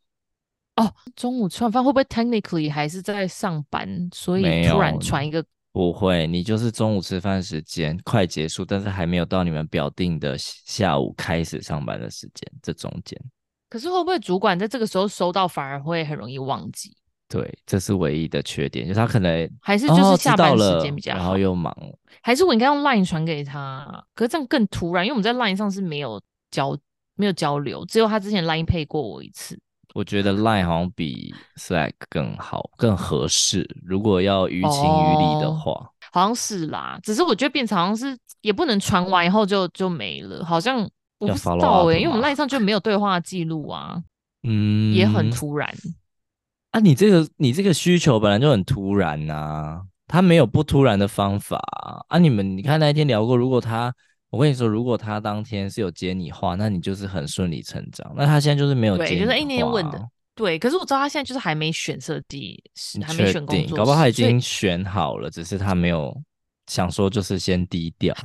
[0.76, 4.08] 哦，中午吃完饭会不会 technically 还是在上班？
[4.12, 5.44] 所以突然传一个。
[5.72, 13.18] 不会，你就是中午吃饭时间快结束，但是还没有到你们表定的下午开始上班的时间，这中间。
[13.70, 16.94] 可是会不会主管在这个时候收到，反而会很容易忘记？
[17.26, 21.74] 对，这是唯一的缺点，就是他可能还是就是下班时间比较好，然后又忙。
[22.20, 24.04] 还是我应该用 Line 传给他？
[24.14, 26.76] 可是这样更突然，因为我们在 Line 上是没有交
[27.14, 29.58] 没有交流，只有他之前 Line 配过我一次。
[29.94, 33.68] 我觉得 Line 好像比 Slack 更好，更合适。
[33.84, 36.98] 如果要于情于理的话，哦，好像是啦。
[37.02, 40.78] 只是我觉得变成好像是也不能传完以后就就没了，好像
[41.18, 44.02] 我不知道哎，欸，因为我们 Line 上就没有对话记录啊。
[44.42, 45.68] 嗯，也很突然
[46.70, 46.80] 啊。
[46.80, 51.60] 你这个你这个需求本来就很突然呐，啊，他没有不突然的方法
[52.08, 52.18] 啊。
[52.18, 53.94] 你们你看那一天聊过，如果他。
[54.32, 58.10] 我跟你说，如果他当天是有接你话，那你就是很顺理成章。
[58.16, 66.16] 那他现在就是没有接你话，对，就是一年问的，对，可是我知道他现在就是还没选设计师，还没选工作，搞不好他已经选好了，只是他没有
[66.66, 68.16] 想说就是先低调，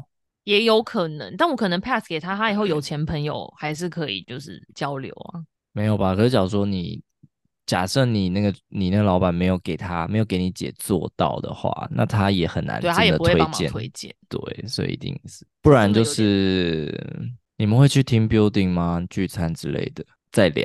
[0.46, 1.36] 也有可能。
[1.36, 5.44] 但我可能 pass 给他，他以后有钱朋友还是可以就是交流啊。
[5.74, 6.16] 没有吧？
[6.16, 7.04] 可是假如说你
[7.68, 13.70] 假设你那个你那个老板没有给他没有给你姐做到的话，那他也很难真的推荐。
[13.70, 14.16] 推荐。
[14.28, 16.92] 对，所以一定是，不然就是
[17.58, 19.06] 你们会去 team building 吗？
[19.08, 20.64] 聚餐之类的，再聊。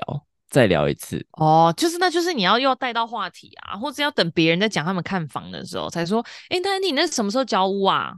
[0.49, 8.15] 再聊一次哦，就是那，就是你要又要带到话题啊，或者要等别人在讲他们看房的时候才说，哎、欸，但是你那什么时候交屋啊？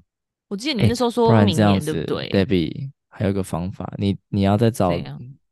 [0.49, 4.91] 我记得你那时候说明年，对不对？Debbie，还有一个方法，你你要再找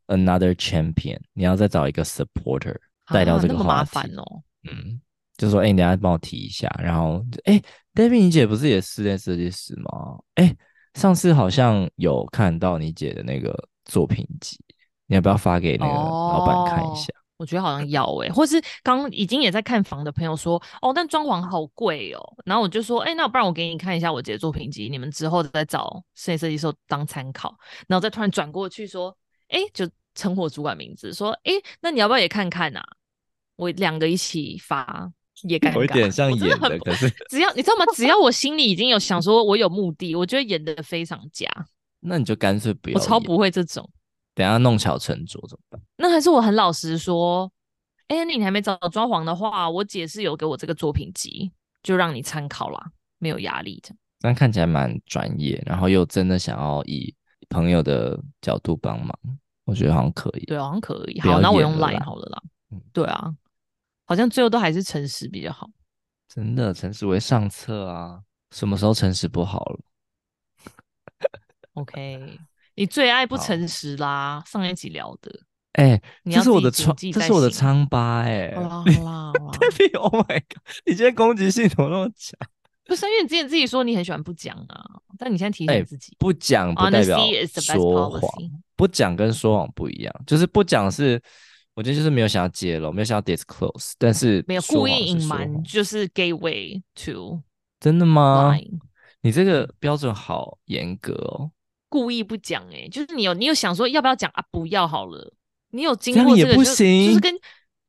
[0.08, 2.74] another champion，你要再找一个 supporter
[3.12, 4.42] 带到这个话题，啊、那么麻烦哦。
[4.64, 5.00] 嗯，
[5.36, 10.18] 就说，哎、欸，你等下帮我提一下，然后，哎、欸、，David，你姐不是也室内设计师吗？
[10.34, 10.56] 哎、欸，
[10.94, 14.58] 上次好像有看到你姐的那个作品集。
[15.06, 17.12] 你要不要发给那个老板看一下？
[17.12, 22.20] 哦，我觉得好像要诶、欸，或是刚已经也在看房的朋友说，哦，但装潢好贵哦。
[22.46, 27.54] 然后我就说，哎、欸，那不然我给你看一下我姐的作品集，你们之后再找室内设计师当参考。
[27.88, 29.14] 然后再突然转过去说，
[29.48, 32.82] 哎、欸，就称呼主管名字，说，哎、欸，那你要不要也看看啊？
[33.62, 35.10] 我两个一起发
[35.42, 37.84] 也尴尬，有一点像演的，可是只要你知道吗？
[37.94, 41.48] 只要我心里已经有想说我有目的，我觉得演的非常假。
[42.00, 43.88] 那你就干脆不要，我超不会这种。
[44.34, 45.80] 等下弄巧成拙怎么办？
[45.98, 47.50] 那还是我很老实说，
[48.08, 53.98] 哎、欸，你还没找到装潢的话，我姐是有给我这个作品集，就让你参考啦，没有压力这样。
[54.20, 57.14] 但看起来蛮专业，然后又真的想要以
[57.48, 59.16] 朋友的角度帮忙，
[59.64, 60.44] 我觉得好像可以。
[60.46, 61.20] 对，好像可以。
[61.20, 62.42] 好，那我用 Line 好了啦。
[62.70, 63.34] 嗯，对啊，
[64.12, 65.70] 好像最后都还是诚实比较好。
[66.28, 68.20] 真的，诚实为上策啊！
[68.50, 69.80] 什么时候诚实不好了
[71.72, 72.38] ？OK。
[72.74, 74.42] 你最爱不诚实啦！
[74.46, 75.30] 上一集聊的，
[75.72, 82.38] 哎、欸，这是我的疮，这是我的疮疤、欸，哎，好啦好啦，Debbie，Oh my god，你今天攻击性怎么那么强？
[82.84, 84.82] 不是因为你之前自己说你很喜欢不讲啊，
[85.18, 88.30] 但你现在提醒自己，欸、不讲不代表说谎，
[88.74, 91.22] 不讲跟说谎不一样，就是不讲是，
[91.74, 97.40] 我觉得就是没有想要揭露，没有想要 disclose，但是没有故意隐瞒，就是 gateway to，
[97.80, 98.54] 真的吗？
[99.22, 101.50] 你这个标准好严格哦。
[101.88, 104.44] 故意不讲哎、欸，就是你有你有想说要不要讲啊？
[104.50, 105.32] 不要好了，
[105.70, 107.34] 你有经过这个就，也不行就是跟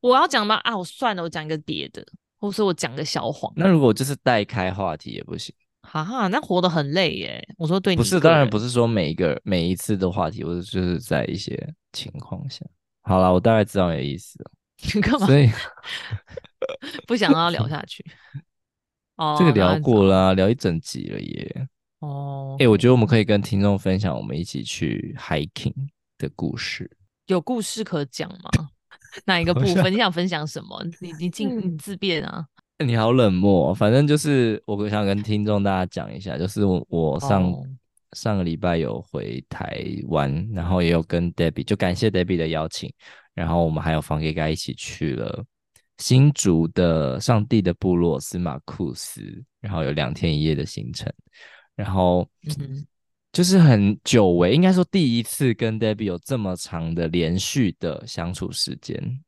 [0.02, 0.56] 我要讲吗？
[0.64, 2.06] 啊，我算了，我讲一个别的，
[2.40, 3.52] 或者说我讲个小谎。
[3.56, 7.56] 那如果就是带开话题也不行，哈哈，那活得很累耶、欸。
[7.58, 12.66] 我说对你不是，当然不是说每一个每一次的话题，我就是在一些情况下。
[13.04, 14.52] 好了，我大概知道你的意思了。
[14.96, 15.28] 你干嘛？
[15.28, 15.50] 所以
[17.08, 18.04] 不想让他聊下去。
[19.18, 21.68] 哦，这个聊过了、啊，聊一整集了耶。
[22.00, 25.74] 哦，哎，我觉得我们可以跟听众分享我们一起去 hiking
[26.18, 26.90] 的故事。
[27.28, 28.50] 有故事可讲吗？
[29.26, 29.94] 哪一个部分？
[29.94, 30.84] 你想分享什么？
[31.00, 32.46] 你你进你自便啊！
[32.84, 37.66] 你好冷漠，反正就是我想跟听众大家讲一下，就是我我上、oh.
[38.14, 42.92] 上个礼拜有回台湾，然后也有跟 Debbie，就感谢 Debbie 的邀请，
[43.34, 45.44] 然后我们还有房给盖一起去了
[45.98, 49.22] 新竹的上帝的部落司马库斯，
[49.60, 51.12] 然后有两天一夜的行程。
[51.76, 52.86] 然后，嗯，
[53.32, 59.24] 就是很久违，应该说第一次跟 Debbie 有这么长的连续的相处时间。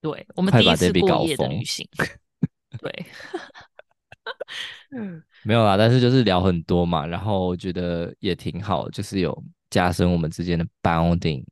[0.00, 1.86] 对，我们第一次过夜的旅行。
[2.80, 3.06] 对
[4.96, 11.44] 嗯，没有啦，但是就是聊很多嘛，然后我觉得也挺好，就是有加深我们之间的 bonding，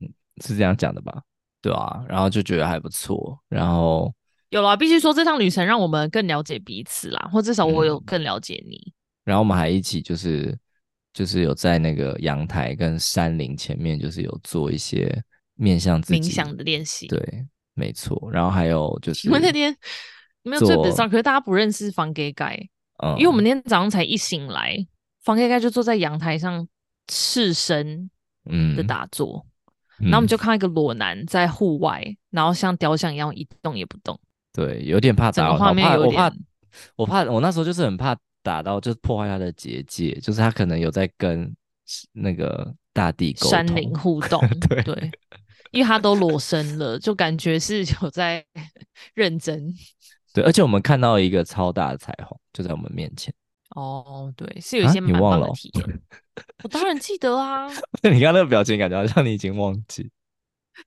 [0.45, 1.23] 是这样讲的吧？
[1.63, 4.13] 对啊，然后就觉得还不错，然后
[4.51, 8.77] 有啦，必须说这趟旅程让我们更了解彼此啦，或至少我有更了解你。
[8.77, 10.59] 嗯然后我们还一起就是
[11.13, 15.23] 就是有在那个阳台跟山林前面，就是有做一些
[15.55, 17.07] 面向自己冥想的练习。
[17.07, 18.29] 对，没错。
[18.33, 19.77] 然后还有就是，因为那天
[20.43, 22.59] 没有最本上，可是大家不认识房给盖，
[23.03, 24.77] 嗯，因为我们那天早上才一醒来，
[25.23, 26.67] 房给盖就坐在阳台上
[27.07, 28.11] 赤身
[28.45, 29.45] 嗯的打坐，
[30.01, 34.19] 嗯，然后我们就看到一个裸男在户外，然后像雕像一样一动也不动。
[34.53, 36.33] 对，有点怕打扰，我怕，我怕，
[36.97, 38.17] 我怕，我那时候就是很怕。
[38.43, 41.55] 打到就是破坏他的结界，就是他可能有在跟
[42.11, 45.11] 那个大地沟、山林互动， 对对，
[45.73, 48.43] 因为他都裸身了，就感觉是有在
[49.13, 49.71] 认真。
[50.33, 53.33] 对，而且我们看到一个超大的彩虹就在我们面前。
[53.77, 55.85] 哦，对，是有一些蛮棒的体验。
[55.85, 57.69] 啊、我当然记得啊，
[58.03, 60.11] 你刚刚那个表情，感觉好像你已经忘记。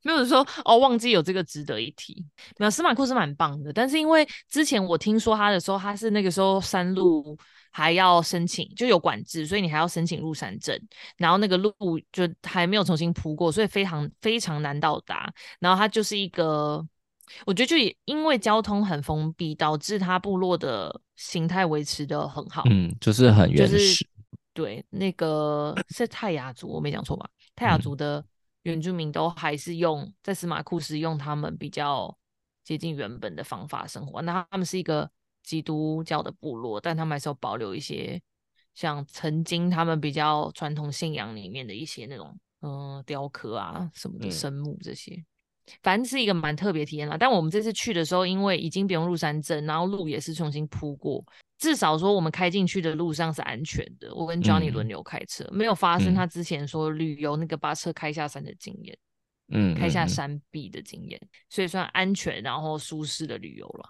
[0.02, 2.26] 没有说哦，忘记有这个值得一提。
[2.58, 7.38] 没有，司马库是蛮棒的，但是因为之前我听说他的时候，他是那个时候山路
[7.72, 10.78] 还要申请，就有管制，所以你还要申请入山证，
[11.18, 11.72] 然后那个路
[12.12, 15.32] 就还没有重新铺过，所以非常非常难到达。
[15.60, 16.84] 然后它就是一个
[17.46, 22.64] 我觉得就也因为交通很封闭，导致他部落的形态维持的很好。
[22.70, 23.74] 嗯，就是很原始。
[23.74, 24.08] 就是、
[24.54, 27.28] 对，那个是泰雅族，我没讲错吧？
[27.56, 28.24] 泰雅族的
[28.64, 32.16] 原住民都还是用在司马库斯用他们比较
[32.64, 34.22] 接近原本的方法生活。
[34.22, 35.10] 那他们是一个
[35.44, 38.22] 基督教的部落，但他们还是有保留一些
[38.76, 45.14] 像曾经他们比较传统信仰里面的一些那种嗯、呃、雕刻啊什么的生木这些。
[45.16, 45.26] 嗯
[45.82, 51.24] 反正是一个蛮特别体验啦，但我们这次去的时候，因为已经不用入山证，然后路也是重新铺过，
[51.58, 54.14] 至少说我们开进去的路上是安全的。
[54.14, 58.98] 我跟 Johnny 轮流开车，嗯、没有发生他之前说旅游那个把车开下山的经验，
[59.54, 63.90] 嗯，开下山壁的经验，所以算安全然后舒适的旅游了。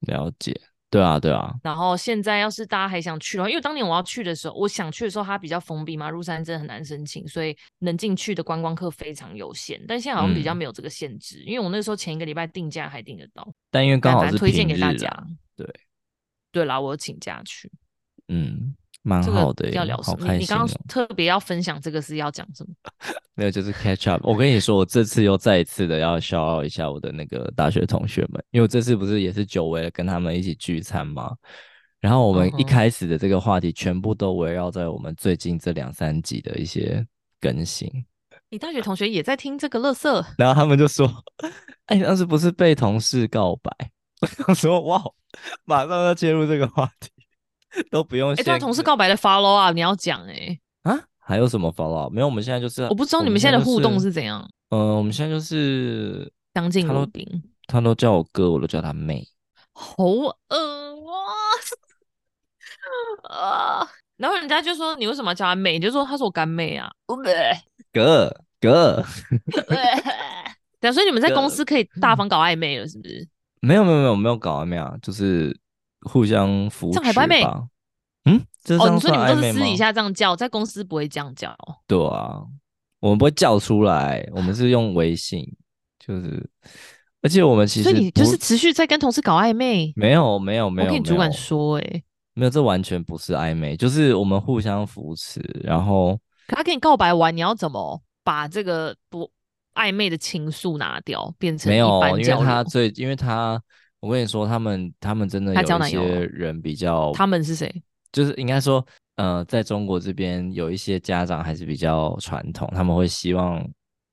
[0.00, 0.58] 了解。
[0.90, 1.52] 对啊，对啊。
[1.62, 9.78] 然后现在要是大家还想去的话，因为当年我要去的时候，我想去的时候它比较封闭嘛，入山真的很难申请，所以能进去的观光客非常有限。
[9.86, 13.46] 但现在好像比较没有这个限制，嗯、因为我那个时候前一个礼拜定价还订得到。
[13.70, 15.08] 但因为刚好是推荐给大家，
[15.56, 15.66] 对，
[16.50, 17.70] 对啦，我请假去。
[18.28, 18.74] 嗯。
[19.08, 20.34] 蛮好的，要聊什么？
[20.34, 22.74] 你刚刚特别要分享这个是要讲什么？
[23.34, 24.20] 没有，就是 catch up。
[24.22, 31.34] 我跟你说，我这次又再一次的要 shout out 一下我的那个大学同学们，因为我这次不是也是久违了跟他们一起聚餐吗？
[32.00, 37.04] 然后我们一开始的这个话题全部都围绕在我们最近这两三集的一些
[37.40, 37.90] 更新。
[38.50, 40.24] 你大学同学也在听这个乐色？
[40.36, 41.06] 然后他们就说
[41.86, 43.70] ：“哎、欸，当时不是被同事告白？”
[44.22, 45.02] 我想说：“哇，
[45.64, 47.10] 马上要切入这个话题。”
[47.90, 48.30] 都不用。
[48.30, 52.12] 哎、欸，对同事告白的 follow up 你要讲哎、欸、啊，还有什么 follow up？
[52.12, 54.48] 没有，我们现在就是我不知道你们现在的互动是怎样。
[54.70, 57.24] 嗯、呃，我们现在就是相敬如宾。
[57.66, 59.26] 他都叫我哥，我都叫他妹。
[59.72, 60.28] 好恶
[63.28, 63.30] 啊！
[63.30, 63.88] 啊！
[64.16, 65.74] 然后人家就说你为什么叫他妹？
[65.74, 66.90] 你就说他是我干妹啊。
[67.92, 69.04] 哥哥。
[70.80, 73.28] 对，所以你们在公司可以大方搞暧昧了，是不是？
[73.60, 75.56] 没有没有没有没有搞暧昧啊，就是。
[76.08, 77.26] 互相扶持吧。
[78.24, 78.36] 嗯，
[78.78, 81.56] 哦，你说你们都是私底下这样叫，在公司不会这样叫。
[81.86, 82.42] 对啊，
[83.00, 85.46] 我们不会叫出来，我们是用微信，
[85.98, 86.50] 就是，
[87.22, 89.92] 而且我们其实，所以你就是持续在跟同事搞暧昧？
[89.96, 90.88] 没有，没有，没有。
[90.88, 92.02] 我跟你主管说，哎，
[92.34, 95.40] 没有，这完全不是暧昧，就是我们互相扶持。
[95.64, 99.30] 然后，可他跟你告白完，你要怎么把这个不
[99.74, 102.02] 暧昧的情愫拿掉，变成没有？
[102.18, 103.62] 因为他最，因为他。
[104.00, 107.82] 我跟你说，他们他们真的有一些人比较，他们是谁？
[108.12, 108.84] 就是应该说，
[109.16, 113.62] 呃，在中国这边有一些家长还是比较传统，他们会希望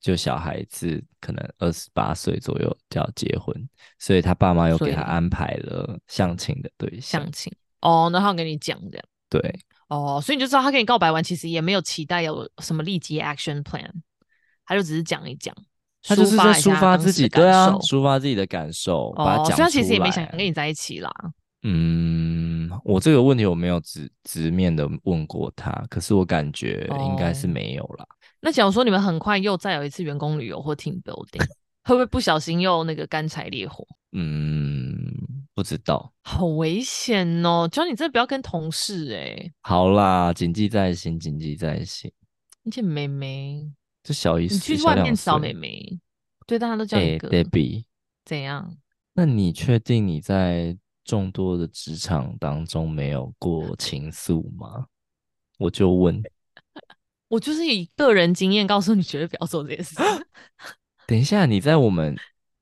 [0.02, 3.56] 就小孩子可能二十八岁左右就要结婚，
[4.00, 7.22] 所以他爸妈又给他安排了相亲的对象。
[7.22, 9.06] 相亲哦，那他跟你讲这样。
[9.30, 13.90] 对哦，所以你就知道他跟你告白完，其实也没有期待有什么立即 action plan，
[14.66, 15.56] 他就只是讲一讲。
[16.08, 19.70] 他就是在抒发自己，对啊，抒发自己的感受，把它讲出来。
[19.70, 21.12] 其实也没想跟你在一起啦。
[21.64, 28.04] 嗯，我这个问题我没有直直面的问过他，可是我感觉应该是没有啦。
[28.04, 28.16] 哦。
[28.42, 31.44] 那假如说你们很快又再有一次员工旅游或 team building，
[31.84, 33.84] 会不会不小心又那个干柴烈火？
[34.12, 35.12] 嗯，
[35.56, 36.14] 不知道。
[36.22, 37.68] 好危险哦！
[37.72, 39.54] 叫你真的不要跟同事哎、欸。
[39.62, 42.12] 好啦，谨记在心，谨记在心。
[42.64, 43.72] 而且妹妹。
[44.06, 46.00] 这小意思，你去外面找妹妹，
[46.46, 47.28] 对，大家都叫你哥。
[47.28, 47.86] Debbie，
[48.24, 48.78] 怎样？
[49.14, 54.86] 那你确定你在众多的职场当中没有过情愫吗？
[55.58, 56.22] 我就问，
[57.30, 59.96] 我就是以个人经验告诉你，绝对不要做这件事。
[61.08, 62.16] 等一下，你在我们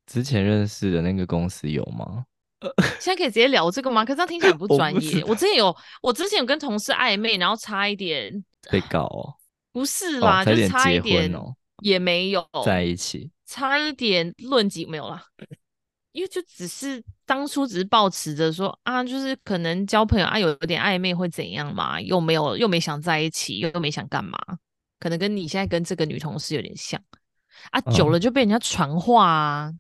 [0.06, 2.26] 之前认识的那个公司有吗？
[3.02, 4.06] 现在可以直接聊这个吗？
[4.06, 5.22] 可是听起来不专业。
[5.24, 8.42] 我，我之前有，我之前有跟同事暧昧，然后差一点
[8.72, 9.36] 被告哦。
[9.74, 11.30] 不是啦，哦、就差一点，
[11.82, 15.22] 也没有在一起，差一点论及没有啦，
[16.12, 24.38] 因为就只是当初只是抱持着说啊，就是可能交朋友啊，有有点暧昧会怎样嘛，又没有又没想在一起，又又没想干嘛，
[25.00, 27.02] 可能跟你现在跟这个女同事有点像。
[27.72, 29.80] 啊，久了就被人家传话啊，嗯、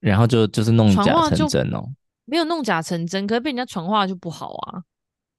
[0.00, 1.84] 然后就就是弄假成真哦，
[2.24, 4.82] 没有弄假成真，可是被人家传话就不好啊，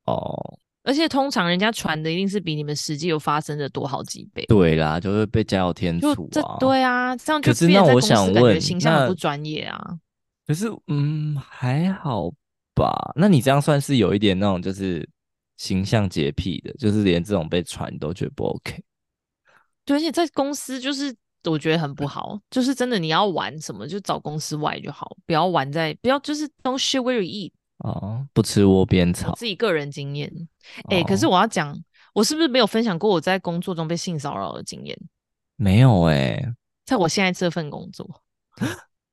[0.05, 0.57] 哦。
[0.83, 4.45] 而且通常人家传的一定是比你们实际有发生的多好几倍。
[4.47, 6.57] 对啦，就会被加油添醋啊。
[6.59, 9.97] 对啊，这样就可是那我想问，形象很不专业啊。
[10.45, 12.29] 可是嗯，还好
[12.75, 13.13] 吧？
[13.15, 15.07] 那你这样算是有一点那种就是
[15.55, 18.83] 形象洁癖的，就是连这种被传都觉得不 OK。
[19.85, 21.15] 对，而且在公司就是
[21.45, 27.51] 我觉得很不好，就是真的你要玩什么就找公司外就好，不要玩在不要就是 don't shit where you eat。
[27.83, 29.33] 哦，不吃窝边草。
[29.35, 30.31] 自己个人经验，
[30.89, 31.77] 哎、欸，哦、可是我要讲，
[32.13, 34.97] 我是不是没有分享过我在工作中被性骚扰的经验？
[35.55, 36.53] 没有哎、欸，
[36.85, 38.21] 在我现在这份工作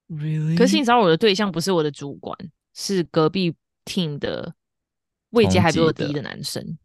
[0.09, 0.57] ，Really？
[0.59, 2.37] 可是性骚扰的对象不是我的主管，
[2.75, 3.55] 是隔壁
[3.85, 4.55] team 的
[5.31, 6.79] 位阶还比我低的男生。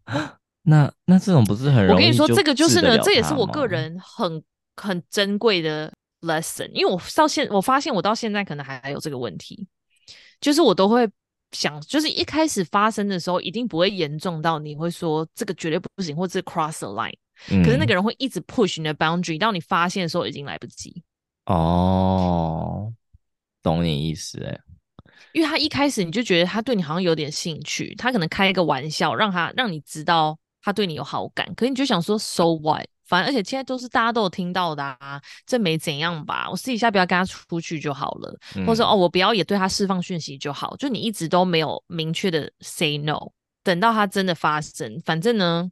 [0.63, 1.91] 那那这种不是很容易？
[1.91, 4.43] 我跟你说，这个就是呢，这也是我个人很
[4.75, 6.67] 很珍贵的 lesson。
[6.71, 9.67] 因为我到现，我发现我到现在可能还有这个问题，
[10.41, 11.07] 就是我都会
[11.55, 17.15] 想，就是一开始发生的时候，一定不会严重到你会说这个绝对不行，或者 cross the line。
[17.49, 17.63] 嗯。
[17.63, 21.01] 可是那个人会一直 push 你的 boundary，到你发现的时候已经来不及。
[21.45, 22.93] 哦，
[23.63, 24.59] 懂你意思哎。
[25.31, 30.37] 因为他一开始你就觉得他对你好像有点兴趣，他可能开一个玩笑，让他让你知道。
[30.61, 32.87] 他对你有好感，可是你就想说，so what？
[33.07, 36.47] 反正而且现在都是大家都有听到的啊，这没怎样吧？
[36.49, 40.75] 我私底下不要跟他出去就好了，嗯、或者说哦，我不要也对他释放讯息就好。
[40.77, 43.31] 就你一直都没有明确的 say no，
[43.63, 45.69] 等到他真的发生，反正呢，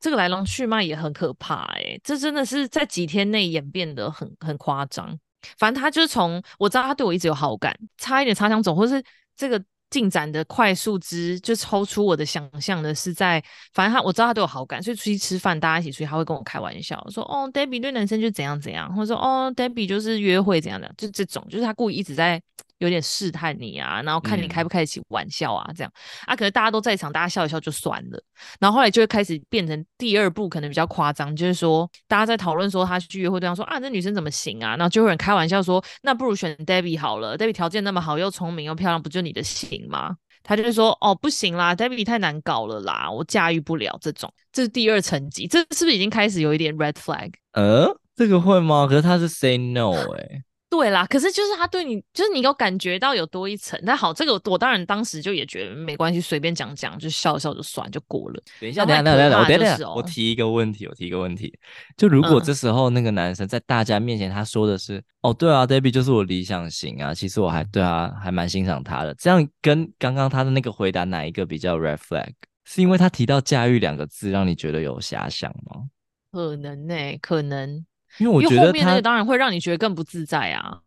[0.00, 5.18] 这个来龙去脉也很可怕哎、欸，这真的是在几天内演变得很很夸张。
[5.56, 9.02] 反正他就是从我知道他对我一直有好感，差一点擦枪走，或是
[9.36, 9.62] 这个。
[9.90, 22.40] 进展的快速之就超出我的想象的是在，反正他我知道他对我好感，所以出去吃饭，大家一起出去，他会跟我开玩笑说，哦，Debbie 对男生就怎样怎样，或者说哦，Debbie 就是约会怎样的，就这种，就是他故意一直在。
[22.78, 28.22] 有点试探你啊，然后看你开不开得起玩笑啊，这样、嗯、啊，可能大家都在场，大家笑一笑就算了。
[28.60, 34.76] 然后后来就会开始变成第二步，可能比较夸张，就是说大家在讨论说他去约会对方说啊，这女生怎么行啊？
[34.76, 40.16] 然后就有人开玩笑说，那不如选 Debbie 好了，Debbie 条件那么好，又聪明又漂亮，不就你的型吗？
[40.44, 44.32] 他就是说哦，不行啦，Debbie 太难搞了啦，我驾驭不了这种。
[44.50, 47.32] 这是第二层级，这是不是已经开始有一点 red flag？
[47.52, 48.86] 呃，这个会吗？
[48.88, 50.42] 可是他是 say no 哎、欸。
[50.70, 53.80] 对啦，可是就是他对你，就是你有感觉到有多一层。
[53.82, 58.42] 那好，这个我，我当然当时就也觉得没关系，随便讲讲，就笑笑就算就过了。
[58.60, 61.58] 等一下，等一下，等一下，我等下，我提一个问题，我提一个问题，
[61.96, 72.30] 就如果这时候那个男生在大家面前他说的是，嗯、哦，对啊，Debbie 就是我理想型啊，其实我还对啊还蛮欣赏他的，这样跟刚刚他的那个回答哪一个比较 red flag？
[72.66, 75.88] 是因为他提到驾驭两个字，让你觉得有遐想吗？
[76.30, 77.86] 可能呢、欸，可能。
[78.18, 80.78] 因为我觉得后面那个当然会让你觉得更不自在啊。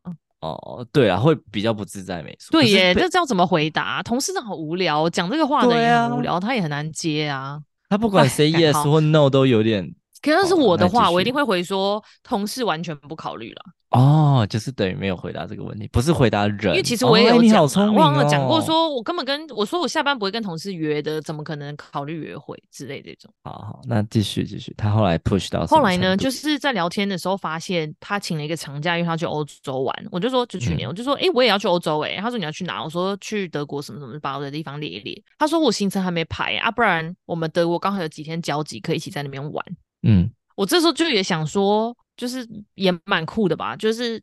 [0.41, 2.51] 哦，对啊，会比较不自在，没错。
[2.51, 4.01] 对耶，那这要怎么回答？
[4.01, 7.61] 同事长好无聊，讲这个话的也很无聊，啊、他也很难接啊。
[7.87, 9.93] 他不管 say yes 或 no 都有点。
[10.21, 13.61] 可是是我的话，我一定会回说，同事完全不考虑了。
[13.89, 16.67] 哦，就是等于没有回答这个问题，不是回答人。
[16.67, 23.29] 因为其实我也有讲，哦、我忘了讲过，说我根本跟我说我下班不会跟同事约的，怎么可能考虑约会之类这种。
[23.43, 24.73] 好好，那继续继续。
[24.77, 29.93] 他后来 push 到后来呢，就是在聊天的时候发现他请了一个长假，因为他去欧洲玩。
[30.09, 32.21] 我就说，就去年，嗯、我就说，哎、欸，我也要去欧洲哎、欸。
[32.21, 32.81] 他说你要去哪？
[32.81, 35.21] 我说去德国什么什么，把我的地方列一列。
[35.37, 39.65] 他说我行程还没排啊，不然我们德国刚好有几天交集，可以一起在那边玩。
[40.03, 44.21] 嗯，我这时候就也想说，就是也蛮酷的吧，就是。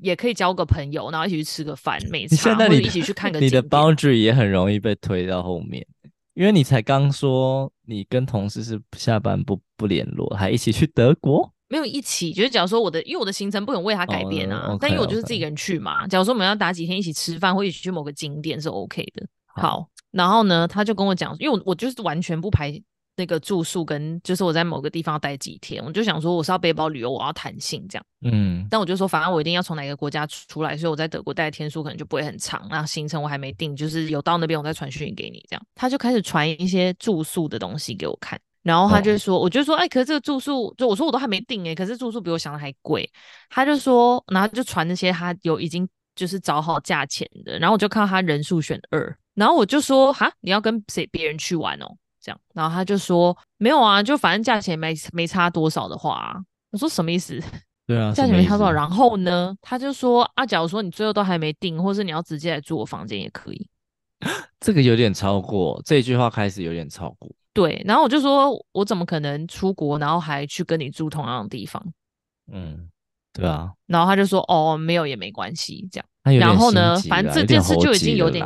[0.00, 3.40] 也可以交个朋友，然后一起去吃个饭，没差，或者一起去看 个。
[3.40, 5.82] 你的 boundary 也很容易被推到后面，
[6.34, 11.50] 因为你才刚说你跟同事是下班不不联络，还一起去德国？
[11.68, 14.66] 没有一起，就是假如说我的，因为我的行程不可能为他改变啊。
[14.66, 16.06] Oh, okay, 但因为我就是自己一个人去嘛。
[16.06, 19.26] 假如说我们要打几天一起吃饭，或一起去某个景点是 OK 的。
[19.46, 22.78] 好，好，然后呢，他就跟我讲，因为我我就是完全不排。
[23.18, 28.04] 那个住宿跟就是我在某个地方要待几天，我就想说我是要背包旅游，我要弹性这样。
[28.22, 32.64] 嗯，但我就说反正我一定要从哪个国家出来，所以我在德国待的天数可能就不会很长。
[32.70, 35.62] 那行程我还没定，就是有到那边我再传讯给你这样。
[35.74, 43.10] 他就开始传一些住宿的东西给我看，然后他就说，哦、我就说，哎、欸，可是这个住宿就我说我都还没定哎，可是住宿比我想的还贵。
[43.50, 51.86] 他就说，然后就传那些他有已经就是找好价钱的，然后我就看到他人数选二，然后我就说，哈，你要跟谁别人去玩哦？
[52.28, 56.36] 这样，然后他就说没有啊，就反正价钱没没差多少的话，啊，
[56.72, 57.40] 我说什么意思？
[57.86, 58.70] 对啊，价钱没差多少。
[58.70, 63.66] 然后呢，他就说啊，假如说你最后都还没定，或是你要直接来住我房间也可以。
[64.60, 67.30] 这个有点超过，这句话开始有点超过。
[67.54, 71.82] 对，然后我就说，我怎么可能出国，然后还去跟你住同样的地方？
[72.52, 72.88] 嗯，
[73.32, 73.72] 对啊。
[73.86, 76.38] 然后他就说，哦，没有也没关系，这样。
[76.38, 78.44] 然后呢，反正这件事就已经有点。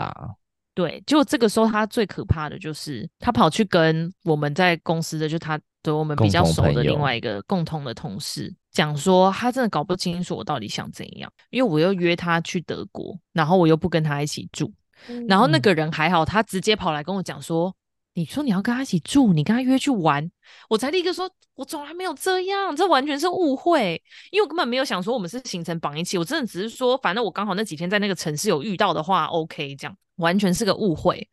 [0.74, 14.72] 对，就这个时候，他最可怕的就是他跑去跟我们在公司的，就他对我们比较熟的另外一个共同的同事讲说，他真的搞不清楚我到底想怎样，因为我又约他去德国，然后我又不跟他一起住，
[15.08, 17.74] 嗯、然后那个人还好，他直接跑来跟我讲说，
[18.14, 20.30] 你说你要跟他一起住，你跟他约去玩，
[20.68, 29.96] 我才立刻说，我从来没有这样，这完全是误会，因为我根本没有想说我们是行程绑一起，我真的只是说，反正我刚好那几天在那个城市有遇到的话，OK 这样。
[30.16, 31.26] 完全是个误会，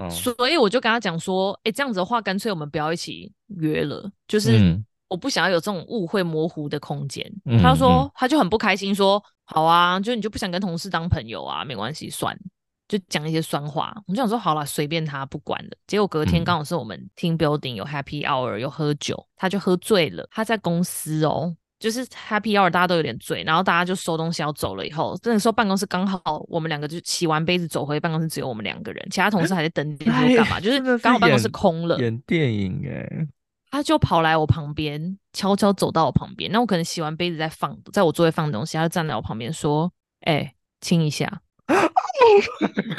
[0.00, 4.74] 嗯、所以我就跟他讲说，哎、欸，这样子的话，干脆我们不要一起约了，就是
[5.06, 7.30] 我不想要有这种误会模糊的空间。
[7.44, 12.36] 嗯、他说，他就很不开心说，好啊，就你就不想跟同事当朋友啊，没关系，算，
[12.98, 13.94] 就讲一些酸话。
[14.06, 15.70] 我就想说，好了，随便他，不管了。
[15.86, 21.56] 结果隔天刚好是我们 team building 有 happy hour 有喝酒，他就喝醉了，他在公司哦。
[21.78, 24.86] 就是 Happy Hour，大家都有点醉，然后大家就收东西要走了。
[24.86, 30.60] 以后那个时候办公室刚好我们两个就洗完杯子走回办公室，只有我们两个人，其他同事还在等电梯干嘛？
[30.60, 31.98] 就是刚好办公室空了。
[31.98, 33.26] 演电影哎，
[33.68, 36.52] 他就跑来我旁边，悄悄走到我旁边。
[36.52, 41.40] 那我可能洗完杯子在放，在我座位放东西，他就站在我旁边说：“哎、欸，亲一下。”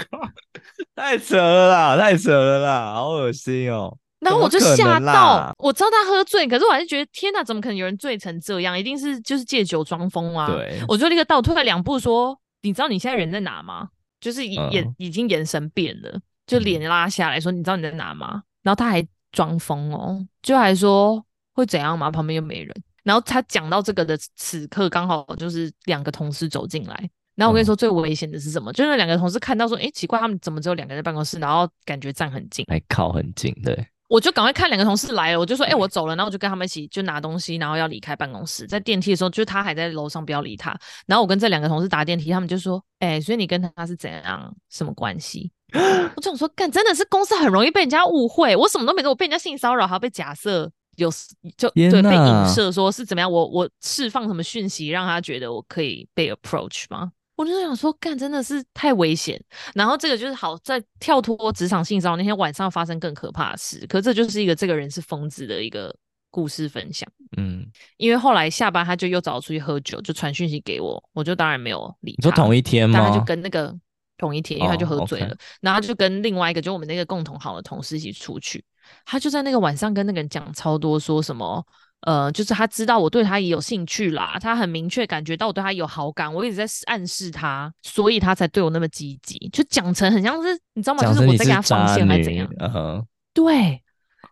[0.95, 3.97] 太扯了啦，太扯了啦，好恶心哦。
[4.19, 8.77] 然后我就吓到，我知道他喝醉，可是我还是觉得天哪，怎么可能有人醉成这样？
[8.79, 10.47] 一定是就是借酒装疯啊！
[10.47, 13.89] 对，我就立刻倒退了两步，说：“你知道你现在人在哪吗？”
[14.21, 16.17] 就是眼、嗯、已经眼神变了，
[16.47, 21.21] 就脸拉下来说：“你知道你在哪吗？”然后他还装疯哦，就还说
[21.53, 22.09] 会怎样吗？
[22.09, 22.73] 旁边又没人。
[23.03, 27.09] 然后他讲到这个的此刻，刚好就是两个同事走进来。
[27.35, 28.71] 然后我跟你说最危险的是什么？
[28.71, 31.39] 嗯、就是那两个同事看到说：“哎，奇怪，他们怎么只有两个人在办公室？
[31.39, 38.67] 然后感觉站很近，还靠很近，对。”我就赶快看两个同事来了，我就说：“哎、欸，我走了。”然后我就跟他们一起就拿东西，然后要离开办公室。
[38.67, 40.77] 在电梯的时候，就他还在楼上，不要理他。
[41.07, 44.55] 然后我跟这两个同事打电梯，他们就说：“哎、欸，所以你跟他是怎样？
[44.69, 45.51] 什么关系？”
[46.15, 48.55] 我就想说：“干，真的是公司很容易被人家误会。
[48.55, 51.09] 我什么都没做，我被人家性骚扰，还要被假设有
[51.57, 53.31] 就对被影射，说是怎么样？
[53.31, 59.41] 我我释放什么讯息让他觉得我可以被 approach 吗？”我就想说，干真的是太危险。
[59.73, 63.85] 然后这个就是好在跳脱职场性骚扰那天晚上发生更可怕的事。
[63.87, 65.95] 可这就是一个这个人是疯子的一个
[66.29, 67.09] 故事分享。
[67.37, 67.65] 嗯，
[67.97, 72.29] 因为后来下班他就又找我出去喝酒，就传讯息给我，我就当然没有理他。
[72.29, 73.09] 你说同一天吗？
[73.09, 73.75] 他就跟那个
[74.17, 75.37] 同一天，因为他就喝醉了，oh.
[75.61, 78.63] 然后就跟另外一个就我们那个共同好的同事一起出去。
[79.05, 81.65] 他就在那个晚上跟那个人讲超多，说什么。
[82.05, 91.03] 呃，就是他知道我对他也有兴趣啦，他很明确感觉到我对他有好感，我一直在暗示他，所以他才对我那么积极，就讲成很像是你知道吗？
[91.03, 92.47] 就是我在给他放线还是怎样？
[92.59, 93.81] 嗯，对。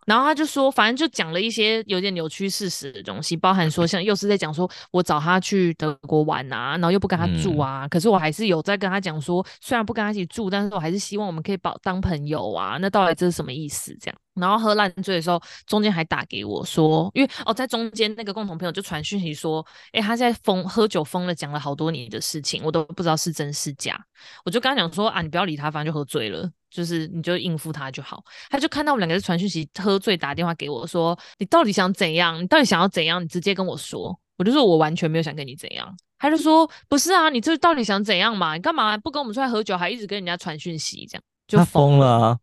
[0.04, 12.78] 然后他就说，反正就讲了一些有点扭曲事实的东西，包含说像又是在讲说我找他去德国玩啊，然后又不跟他住啊，嗯、可是我还是有在跟他讲说，虽然不跟他一起住，但是我还是希望我们可以保当朋友啊。
[12.80, 13.96] 那到底这是什么意思？
[14.00, 23.98] 这样，然后喝烂醉的时候，中间还打给我说，因为哦，在中间那个共同朋友就传讯息说，哎，他在疯喝酒疯了，讲了好多年的事情，我都不知道是真是假。
[24.44, 26.50] 我就跟他讲说啊，你不要理他，反正就喝醉了。
[26.70, 32.42] 就是你就应付他就好，他就看到我们两个在传讯息，喝醉打电话给我说，你到底想怎样？
[32.42, 33.22] 你到底想要怎样？
[33.22, 34.18] 你直接跟我说。
[34.38, 35.94] 我就说我完全没有想跟你怎样。
[36.18, 38.54] 他就说不是啊，你这到底想怎样嘛？
[38.54, 41.22] 你干嘛不跟我们出来喝酒，还一直跟人家传讯息这样？
[41.46, 42.38] 就疯了啊。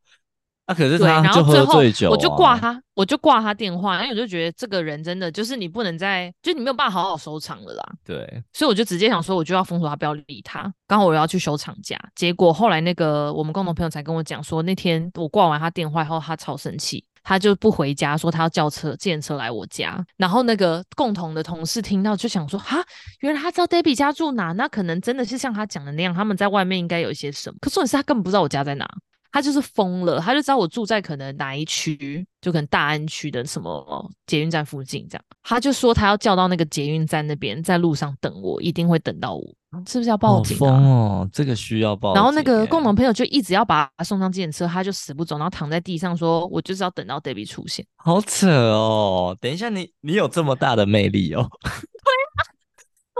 [0.70, 1.80] 那、啊、可是他然后最后
[2.11, 7.84] 我就挂他，我就挂他电话，因为我就觉得这个人真的就是你不能再，就你没有办法好好收场了啦。
[8.05, 10.72] 对，所以我就直接想说，我就要封锁他，不要理他。
[10.88, 20.05] 刚好我要去休长假，结果后来那个我们共同朋友才跟我讲说，那天我挂完他电话以后，他超生气，他就不回家，说他要叫车，借车来我家。
[20.17, 22.78] 然后那个共同的同事听到就想说，哈，
[23.22, 27.57] 原来他知道 Debbie 家住哪，那可能真的是像他讲的那样，他们在外面应该有一些什么。
[27.59, 28.88] 可重点是他根本不知道我家在哪。
[29.32, 35.23] 他就是疯了，他就知道我住在可能哪一区，就可能大安区的什么捷运站附近这样。
[35.43, 39.43] 他就说他要叫到那个捷运站那边，在路上等我，一定会等到我，
[39.88, 40.59] 是不是要报警啊？
[40.59, 42.15] 疯哦，这个需要报警。
[42.15, 49.38] 然后那个共同朋友就一直要把他送上计程车，他就死不走，然后躺在地上说：“我就是要等到 Debbie 出现。”好扯哦！
[49.39, 51.47] 等一下你，你你有这么大的魅力哦？
[51.61, 52.41] 对啊，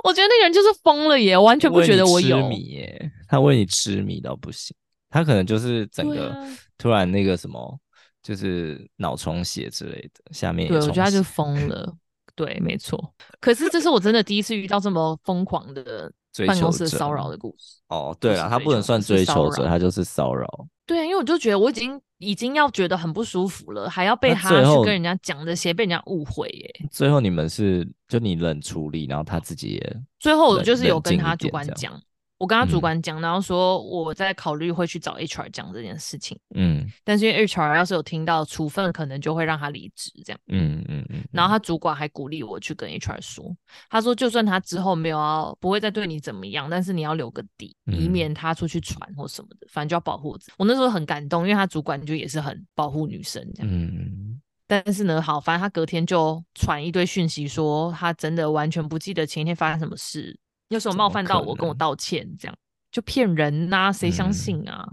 [0.04, 2.42] 我觉得那个人就是疯了耶，我完全不觉得我有。
[2.42, 4.76] 痴迷耶，他为你痴迷到不行。
[5.10, 6.38] 他可能就是整个
[6.78, 7.74] 突然那个什么，啊、
[8.22, 11.96] 就是脑充血之类的，下面也对，我觉得他就疯 了。
[12.36, 13.14] 对，没错。
[13.42, 16.10] 可是这是我真的第一次遇到这么疯狂的
[16.48, 17.80] 办公室骚扰的故事。
[17.90, 20.48] 哦，对了，他不能算追求者，他就是骚扰。
[20.86, 26.88] 对啊，因为我就觉得我已经已经要觉得很不舒服了，还要被他去跟人家讲这些，被人家误会耶。
[26.90, 32.00] 最后你们是就你冷处理，然后他自己也最后我就是有跟他主管讲。
[32.40, 36.40] 我跟他主管讲，然后说我在考虑会去找 HR 讲这件事情。
[36.56, 40.40] 嗯，但是因为 HR 要是有听到处分，可能就会让他离职这样。
[40.48, 41.22] 嗯嗯嗯。
[41.34, 43.56] 然后他主管还鼓励我去跟 HR 说，
[43.90, 50.38] 他说就算他之后没有要不会再对你怎么样，但是你要留个底，以免他出去传或什么的，反正就要保护。
[50.58, 53.70] 我那时候很感动，因为他主管就也是很保护女生这样。
[53.70, 54.42] 嗯。
[54.66, 60.40] 但是呢，好，反正他隔天就传一堆讯息说，他真的完全不记得前一天发生什么事。
[60.70, 62.58] 要是有冒犯到我，跟我道歉，这样
[62.92, 63.92] 就骗人呐、啊？
[63.92, 64.88] 谁相信啊？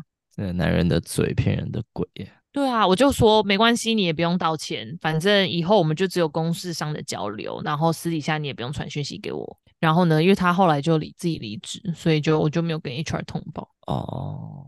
[0.55, 2.07] 男人的嘴骗人的鬼。
[2.53, 9.59] 对啊，我就说没关系，你也不用道歉，反正以后我们就只有公事上的交流，然后私底下你也不用传讯息给我。
[9.79, 13.69] 然后呢，因为他后来就离自己离职，所以就我就没有跟 HR 通报。
[13.87, 14.65] 哦，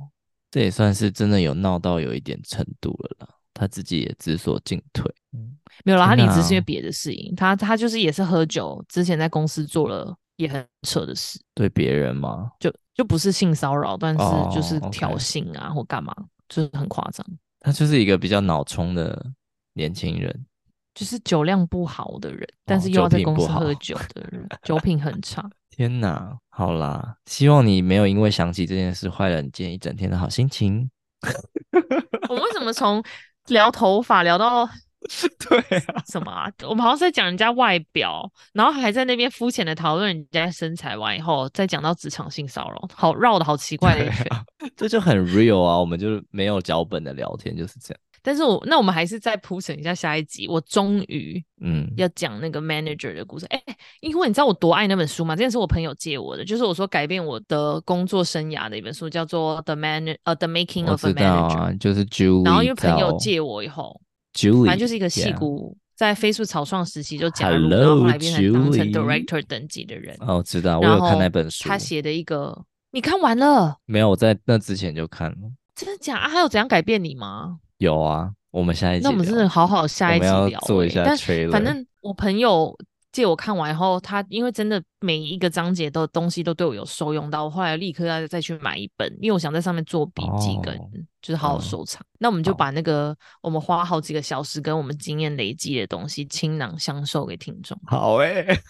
[0.50, 3.28] 这也算是真的有闹到有一点程度了啦。
[3.54, 5.10] 他自己也知所进退。
[5.32, 7.34] 嗯，没有啦，他离职是因为别的事情。
[7.34, 11.38] 他他就是也是喝酒，之前在公司做了也很扯的事。
[11.54, 12.50] 对别人吗？
[12.58, 15.76] 就就不是性骚扰，但是就是挑衅啊、oh.
[15.76, 16.14] 或干嘛，
[16.48, 17.24] 就是很夸张。
[17.60, 19.32] 他就是一个比较脑冲的
[19.74, 20.46] 年轻人。
[20.94, 25.48] 就是酒量不好的人，但是又要在公司喝酒的人，哦、酒品很差。
[25.70, 30.90] 天哪，好啦，希望你没有因为想起这件事坏了你今天一整天的好心情。
[32.28, 33.00] 我们为什么从
[33.46, 34.68] 聊头发聊到
[35.48, 36.50] 对啊什么啊？
[36.68, 44.42] 我们好像在讲人家外表，然后还在那边肤浅的讨论人家身材，完以后再讲到职场性骚扰，好绕的好奇怪的一、啊，
[44.76, 45.78] 这就很 real 啊！
[45.78, 48.00] 我们就是没有脚本的聊天就是这样。
[48.20, 50.48] 但是我那我们还是再铺陈一下下一集。
[50.48, 53.46] 我终于嗯要讲那个 manager 的故事。
[53.46, 55.36] 哎、嗯欸，因为你知道我多爱那本书吗？
[55.36, 62.44] 这件是我朋友借我的，就是我说改变我的工作生涯的一本书，叫做 The Man 呃 The Making of a Manager，啊、就是 Julie。
[62.44, 63.98] 然后因为朋友借我以后
[64.34, 70.16] ，Julie 反正就是一个戏骨在 Facebook 草创时期就加入，然后后来变成当成 Director 等级的人。
[70.20, 71.68] 哦，知道，我有看那本书。
[71.68, 74.10] 他写的一个，你看完了没有？
[74.10, 75.36] 我在那之前就看了。
[75.74, 76.28] 真的假啊？
[76.28, 77.58] 还有怎样改变你吗？
[77.78, 81.04] 有啊，我们下一集那我们真的好好下一集聊，欸，做一下。
[81.04, 81.16] 但
[81.50, 82.76] 反正我朋友
[83.18, 90.78] 借我看完以后，他因为真的每一个章节的东西都对我有受用到，我后来立刻要再去买一本，因为我想在上面做笔记跟
[91.20, 92.00] 就是好好收藏。
[92.00, 97.76] 哦、那我们就把那个我们花好几个小时跟我们经验累积的东西倾囊相授给听众。
[97.88, 98.60] 好诶、欸，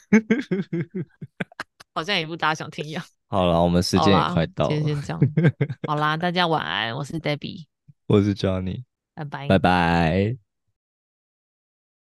[1.92, 3.04] 好像也不大家想听一样。
[3.28, 5.20] 好了，我们时间也快到了，今天先这样。
[5.86, 7.66] 好啦，大家晚安，我是 Debbie，
[8.06, 8.84] 我是 Johnny。
[9.14, 10.47] 拜拜，拜拜。